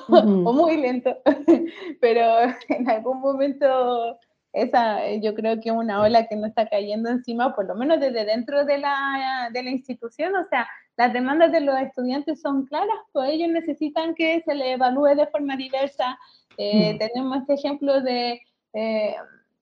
[0.07, 1.17] o, muy lento,
[1.99, 2.23] pero
[2.69, 4.17] en algún momento
[4.53, 7.99] esa yo creo que es una ola que no está cayendo encima, por lo menos
[7.99, 10.35] desde dentro de la, de la institución.
[10.35, 10.67] O sea,
[10.97, 15.27] las demandas de los estudiantes son claras, pues ellos necesitan que se les evalúe de
[15.27, 16.17] forma diversa.
[16.57, 16.97] Eh, mm.
[16.97, 18.41] Tenemos este ejemplo de,
[18.73, 19.15] eh,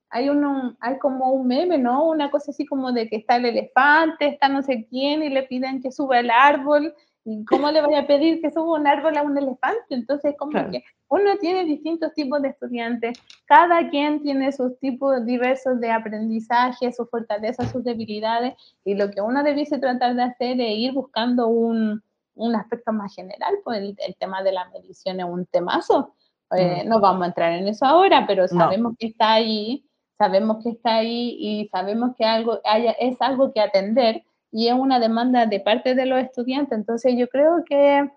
[0.09, 2.07] hay, uno, hay como un meme, ¿no?
[2.07, 5.43] Una cosa así como de que está el elefante, está no sé quién y le
[5.43, 6.93] piden que suba el árbol.
[7.27, 9.95] ¿Y cómo le voy a pedir que suba un árbol a un elefante?
[9.95, 15.79] Entonces, como que uno tiene distintos tipos de estudiantes, cada quien tiene sus tipos diversos
[15.79, 18.53] de aprendizaje, sus fortalezas, sus debilidades,
[18.83, 22.03] y lo que uno debiese tratar de hacer es ir buscando un,
[22.35, 26.13] un aspecto más general, pues el, tema de la medición es un temazo.
[26.55, 26.89] Eh, mm.
[26.89, 29.83] No vamos a entrar en eso ahora, pero sabemos que está ahí,
[30.17, 34.73] sabemos que está ahí y sabemos que algo, haya, es algo que atender y es
[34.73, 36.77] una demanda de parte de los estudiantes.
[36.77, 38.09] Entonces yo creo que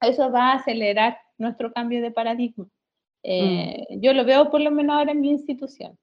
[0.00, 2.66] eso va a acelerar nuestro cambio de paradigma.
[3.22, 4.00] Eh, mm.
[4.00, 5.98] Yo lo veo por lo menos ahora en mi institución.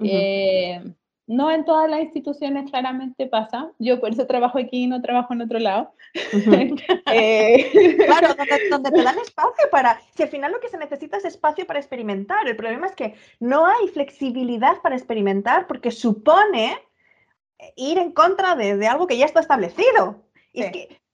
[0.00, 0.82] Eh,
[1.26, 3.70] no en todas las instituciones claramente pasa.
[3.78, 5.92] Yo por eso trabajo aquí y no trabajo en otro lado.
[7.12, 8.34] Eh, claro,
[8.70, 10.00] donde, te dan espacio para...
[10.14, 12.46] Si al final lo que se necesita es espacio para experimentar.
[12.46, 16.76] El problema es que no hay flexibilidad para experimentar porque supone
[17.76, 20.24] ir en contra de, algo que ya está establecido.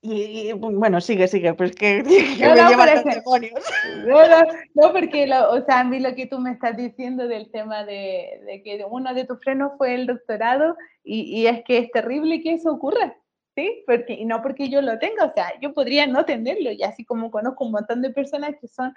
[0.03, 2.03] Y, bueno, sigue, sigue, pues que,
[2.41, 3.65] no, me lleva demonios.
[4.75, 7.85] No, porque lo, o sea, a mí lo que tú me estás diciendo del tema
[7.85, 11.91] de, de que uno de tus frenos fue el doctorado y, y, es que es
[11.91, 13.15] terrible que eso ocurra,
[13.55, 13.83] ¿sí?
[13.87, 17.05] Porque, y no porque yo lo tenga, o sea, yo podría no tenerlo y así
[17.05, 18.95] como conozco un montón de personas que son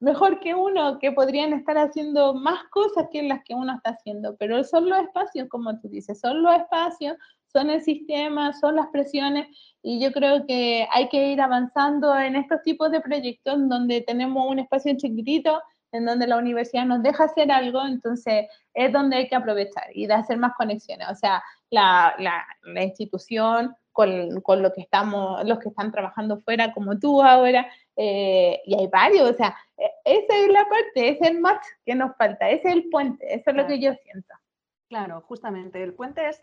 [0.00, 4.36] mejor que uno, que podrían estar haciendo más cosas que las que uno está haciendo,
[4.36, 7.16] pero son los espacios, como tú dices, son los espacios,
[7.52, 9.48] son el sistema, son las presiones,
[9.82, 14.46] y yo creo que hay que ir avanzando en estos tipos de proyectos donde tenemos
[14.48, 15.60] un espacio chiquitito,
[15.92, 20.10] en donde la universidad nos deja hacer algo, entonces es donde hay que aprovechar y
[20.10, 21.08] hacer más conexiones.
[21.10, 26.40] O sea, la, la, la institución con, con, lo que estamos, los que están trabajando
[26.40, 27.66] fuera, como tú ahora,
[28.00, 31.96] eh, y hay varios, o sea, e, esa es la parte, es el match que
[31.96, 34.34] nos falta, ese es el puente, eso es lo que yo siento.
[34.88, 36.40] Claro, justamente, el puente es,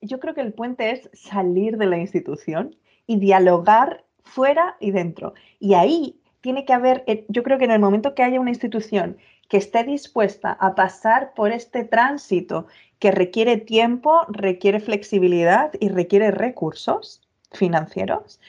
[0.00, 2.76] yo creo que el puente es salir de la institución
[3.06, 5.34] y dialogar fuera y dentro.
[5.60, 8.50] Y ahí tiene que haber, eh, yo creo que en el momento que haya una
[8.50, 9.18] institución
[9.48, 12.66] que esté dispuesta a pasar por este tránsito
[12.98, 17.22] que requiere tiempo, requiere flexibilidad y requiere recursos
[17.52, 18.40] financieros,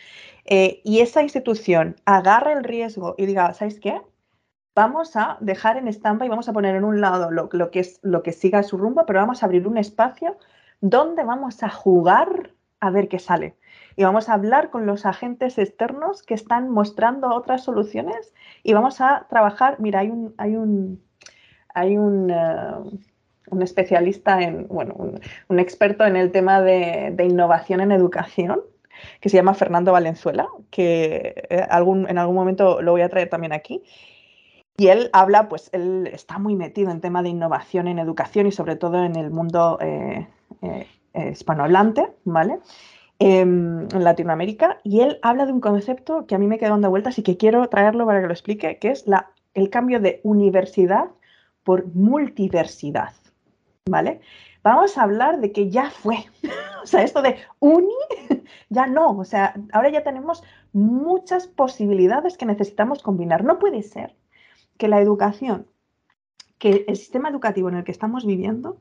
[0.52, 4.02] eh, y esa institución agarra el riesgo y diga, ¿sabes qué?
[4.76, 8.00] Vamos a dejar en estampa y vamos a poner en un lado lo, que es
[8.02, 10.38] lo que siga su rumbo, pero vamos a abrir un espacio
[10.82, 13.58] donde vamos a jugar a ver qué sale.
[13.96, 18.34] Y vamos a hablar con los agentes externos que están mostrando otras soluciones
[18.64, 19.76] y vamos a trabajar.
[19.80, 21.04] Mira, hay un, hay un,
[21.76, 23.00] hay un, eh,
[23.52, 24.96] un especialista en, bueno,
[25.48, 28.62] un, experto en el tema de, de innovación en educación
[29.20, 33.30] que se llama Fernando Valenzuela, que eh, algún, en algún momento lo voy a traer
[33.30, 33.84] también aquí.
[34.78, 38.52] Y él habla, pues él está muy metido en tema de innovación en educación y
[38.52, 40.28] sobre todo en el mundo eh,
[40.62, 40.88] eh,
[41.32, 42.60] hispanohablante, ¿vale?
[43.20, 44.80] Em, en Latinoamérica.
[44.84, 47.36] Y él habla de un concepto que a mí me queda dando vueltas y que
[47.36, 51.10] quiero traerlo para que lo explique, que es la, el cambio de universidad
[51.64, 53.14] por multiversidad,
[53.90, 54.22] ¿vale?
[54.64, 56.18] Vamos a hablar de que ya fue.
[56.84, 57.94] o sea, esto de uni,
[58.70, 59.18] ya no.
[59.18, 63.44] O sea, ahora ya tenemos muchas posibilidades que necesitamos combinar.
[63.44, 64.16] No puede ser
[64.78, 65.68] que la educación
[66.60, 68.78] que el sistema educativo en el que estamos viviendo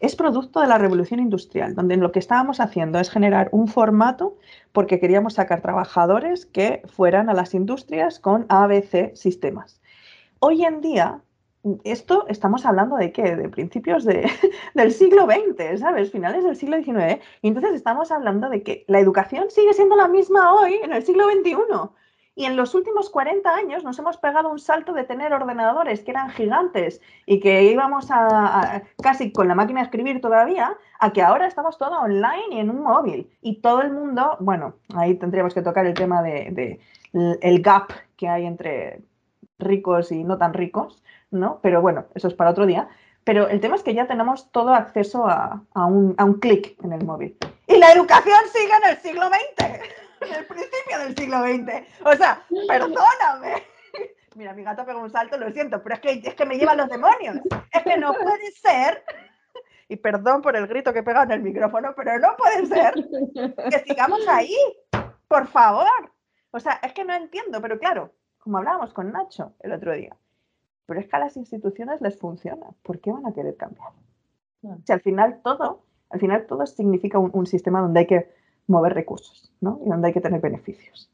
[0.00, 4.38] es producto de la revolución industrial, donde lo que estábamos haciendo es generar un formato
[4.72, 9.82] porque queríamos sacar trabajadores que fueran a las industrias con ABC sistemas.
[10.38, 11.20] Hoy en día,
[11.84, 13.36] esto estamos hablando de qué?
[13.36, 14.04] De principios
[14.74, 16.10] del siglo XX, ¿sabes?
[16.10, 17.22] Finales del siglo XIX.
[17.42, 21.02] Y entonces estamos hablando de que la educación sigue siendo la misma hoy, en el
[21.02, 21.54] siglo XXI.
[22.36, 26.12] Y en los últimos 40 años nos hemos pegado un salto de tener ordenadores que
[26.12, 31.20] eran gigantes y que íbamos a, casi con la máquina de escribir todavía, a que
[31.20, 33.30] ahora estamos todo online y en un móvil.
[33.42, 36.80] Y todo el mundo, bueno, ahí tendríamos que tocar el tema de,
[37.12, 39.02] el gap que hay entre
[39.58, 41.60] ricos y no tan ricos, ¿no?
[41.62, 42.88] Pero bueno, eso es para otro día.
[43.24, 46.76] Pero el tema es que ya tenemos todo acceso a, a un, a un clic
[46.82, 47.36] en el móvil.
[47.66, 49.80] Y la educación sigue en el siglo XX
[50.20, 51.86] en el principio del siglo XX.
[52.04, 53.62] O sea, perdóname.
[54.36, 56.78] Mira, mi gato pegó un salto, lo siento, pero es que, es que me llevan
[56.78, 57.38] los demonios.
[57.72, 59.02] Es que no puede ser,
[59.88, 62.94] y perdón por el grito que he pegado en el micrófono, pero no puede ser
[63.70, 64.56] que sigamos ahí,
[65.26, 66.12] por favor.
[66.52, 70.16] O sea, es que no entiendo, pero claro, como hablábamos con Nacho el otro día,
[70.90, 72.66] pero es que a las instituciones les funciona.
[72.82, 73.92] ¿Por qué van a querer cambiar?
[74.84, 78.28] Si al final todo, al final todo significa un sistema donde hay que
[78.66, 79.80] mover recursos, ¿no?
[79.86, 81.08] Y donde hay que tener beneficios.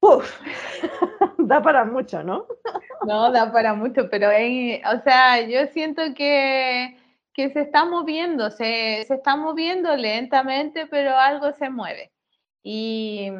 [0.00, 0.40] Uf,
[1.38, 2.46] da para mucho, ¿no?
[3.06, 6.96] No, da para mucho, pero o sea, yo siento que,
[7.32, 12.10] que se está moviendo, se, se, está moviendo lentamente, pero algo se mueve.
[12.64, 13.30] Y,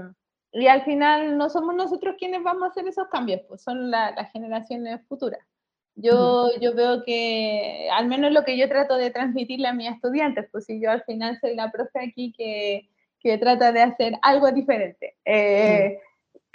[0.53, 4.30] y, al final no somos nosotros quienes vamos a hacer esos cambios, pues son las
[4.32, 5.40] generaciones futuras.
[5.96, 10.48] Yo, yo veo que, al menos lo que yo trato de transmitirle a mis estudiantes,
[10.51, 12.88] pues si yo al final soy la profe aquí que,
[13.20, 15.16] que trata de hacer algo diferente.
[15.24, 15.98] Eh,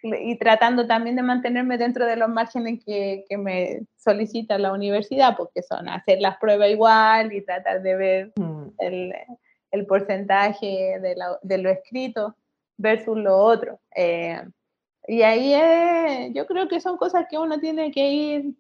[0.04, 5.36] y tratando también de mantenerme dentro de los márgenes que, que, me solicita la universidad,
[5.36, 8.34] porque son hacer las pruebas igual y tratar de ver
[8.80, 9.14] el,
[9.72, 12.36] el, porcentaje de, de, lo escrito
[12.78, 13.80] versus lo otro.
[13.96, 14.42] Eh,
[15.08, 18.56] y ahí yo creo que son cosas que uno tiene que ir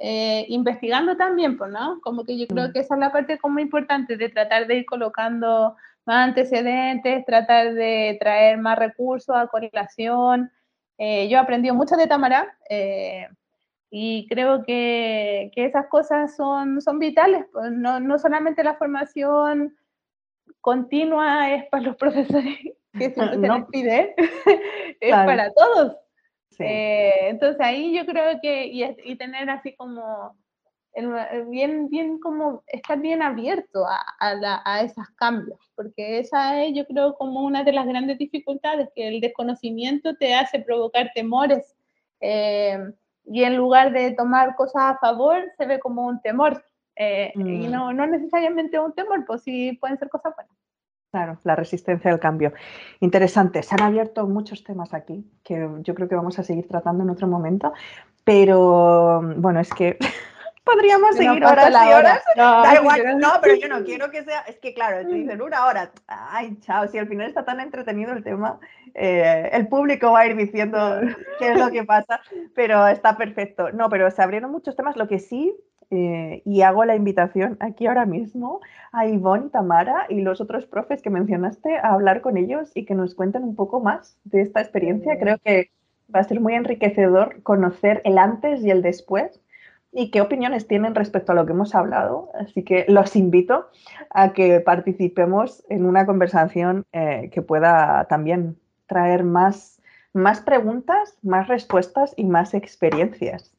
[0.00, 2.00] eh, investigando también, pues, ¿no?
[2.00, 2.72] Como que yo creo mm.
[2.72, 7.74] que esa es la parte como importante de tratar de ir colocando más antecedentes, tratar
[7.74, 10.50] de traer más recursos a correlación.
[10.98, 13.28] Eh, yo he aprendido mucho de Tamara eh,
[13.90, 19.76] y creo que, que, esas cosas son, son vitales, pues, no, no, solamente la formación
[20.60, 22.58] continua es para los profesores
[22.98, 24.14] que siempre se les pide,
[25.00, 25.96] es para todos.
[26.58, 30.36] Eh, entonces ahí yo creo que, y, tener así como,
[31.48, 37.14] bien, bien como, estar bien abierto a, a, esos cambios, porque esa es yo creo
[37.14, 41.76] como una de las grandes dificultades, que el desconocimiento te hace provocar temores.
[42.20, 42.78] Eh,
[43.26, 46.64] y en lugar de tomar cosas a favor, se ve como un temor.
[46.96, 47.70] Eh, y mm.
[47.70, 50.56] no, no necesariamente un temor, pues sí pueden ser cosas buenas.
[51.14, 52.52] Claro, la resistencia al cambio.
[52.98, 53.62] Interesante.
[53.62, 57.10] Se han abierto muchos temas aquí que yo creo que vamos a seguir tratando en
[57.10, 57.72] otro momento,
[58.24, 59.96] pero bueno, es que
[60.64, 62.20] podríamos seguir horas y horas.
[62.36, 65.40] No, da igual, no, pero yo no quiero que sea, es que claro, te dicen
[65.40, 68.58] una hora, ay, chao, si al final está tan entretenido el tema,
[68.94, 71.00] eh, el público va a ir diciendo
[71.38, 72.22] qué es lo que pasa,
[72.56, 73.70] pero está perfecto.
[73.70, 75.54] No, pero se abrieron muchos temas, lo que sí
[75.90, 78.60] eh, y hago la invitación aquí ahora mismo
[78.92, 82.94] a Ivonne, Tamara y los otros profes que mencionaste a hablar con ellos y que
[82.94, 85.18] nos cuenten un poco más de esta experiencia.
[85.18, 85.70] Creo que
[86.14, 89.40] va a ser muy enriquecedor conocer el antes y el después
[89.92, 92.30] y qué opiniones tienen respecto a lo que hemos hablado.
[92.34, 93.68] Así que los invito
[94.10, 98.56] a que participemos en una conversación eh, que pueda también
[98.86, 99.80] traer más,
[100.12, 103.53] más preguntas, más respuestas y más experiencias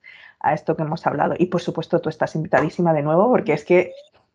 [0.46, 1.34] a esto que hemos hablado.
[1.38, 3.92] Y por supuesto, tú estás invitadísima de nuevo, porque es que,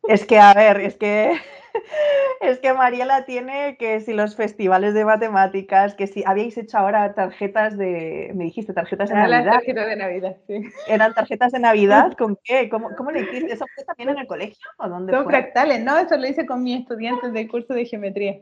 [0.08, 1.32] es que, a ver, es que,
[2.40, 7.14] es que Mariela tiene que si los festivales de matemáticas, que si habíais hecho ahora
[7.14, 9.60] tarjetas de, me dijiste, tarjetas de Navidad.
[9.64, 10.62] de Navidad, sí.
[10.88, 12.12] ¿Eran tarjetas de Navidad?
[12.18, 12.68] ¿Con qué?
[12.68, 13.52] ¿Cómo, cómo le hiciste?
[13.52, 14.68] ¿Eso fue también en el colegio?
[14.78, 15.96] ¿O dónde Son fractales, ¿no?
[15.96, 18.40] Eso lo hice con mis estudiantes del curso de geometría.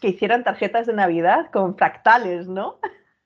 [0.00, 2.78] Que hicieran tarjetas de Navidad con fractales, ¿no?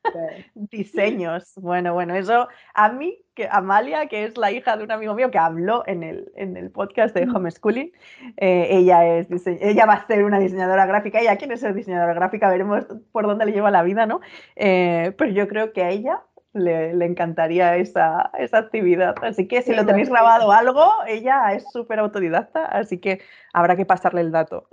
[0.55, 1.53] Diseños.
[1.57, 5.31] Bueno, bueno, eso a mí, que Amalia, que es la hija de un amigo mío
[5.31, 7.93] que habló en el, en el podcast de homeschooling,
[8.37, 11.21] eh, ella, es ella va a ser una diseñadora gráfica.
[11.21, 14.21] Ella quiere ser diseñadora gráfica, veremos por dónde le lleva la vida, ¿no?
[14.57, 16.23] Eh, pero yo creo que a ella
[16.53, 19.15] le, encantaría esa, esa, actividad.
[19.23, 23.21] Así que si lo tenéis grabado algo, ella es súper autodidacta, así que
[23.53, 24.69] habrá que pasarle el dato.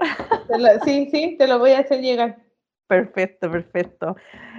[0.84, 2.38] Sí, sí, te lo voy a hacer llegar.
[2.89, 4.15] Perfecto, perfecto.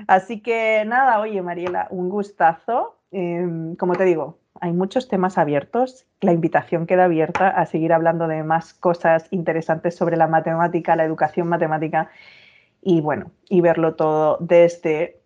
[0.06, 3.00] Así que nada, oye Mariela, un gustazo.
[3.10, 6.06] Em, como te digo, hay muchos temas abiertos.
[6.20, 11.04] La invitación queda abierta a seguir hablando de más cosas interesantes sobre la matemática, la
[11.04, 12.08] educación matemática
[12.80, 15.20] y bueno, y verlo todo desde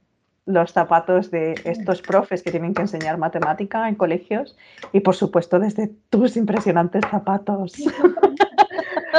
[0.46, 4.56] los zapatos de estos profes que tienen que enseñar matemática en colegios
[4.92, 7.74] y por supuesto desde tus impresionantes zapatos.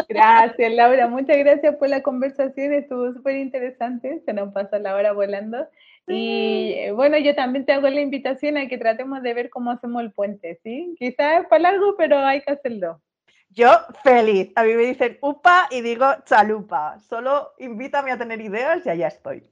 [0.09, 1.07] Gracias, Laura.
[1.07, 2.73] Muchas gracias por la conversación.
[2.73, 4.21] Estuvo súper interesante.
[4.25, 5.67] Se nos pasa la hora volando.
[6.07, 9.71] Y eh, bueno, yo también te hago la invitación a que tratemos de ver cómo
[9.71, 10.95] hacemos el puente, ¿sí?
[10.99, 13.01] Quizás es para largo, pero hay que hacerlo.
[13.49, 13.69] Yo
[14.03, 14.51] feliz.
[14.55, 16.99] A mí me dicen upa y digo chalupa.
[16.99, 19.43] Solo invítame a tener ideas y allá estoy.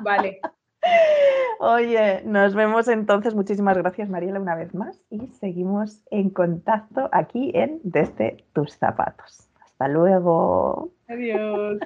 [0.00, 0.40] Vale.
[1.60, 3.34] Oye, nos vemos entonces.
[3.34, 5.00] Muchísimas gracias, Mariela, una vez más.
[5.10, 9.48] Y seguimos en contacto aquí en Desde tus zapatos.
[9.64, 10.90] Hasta luego.
[11.08, 11.78] Adiós.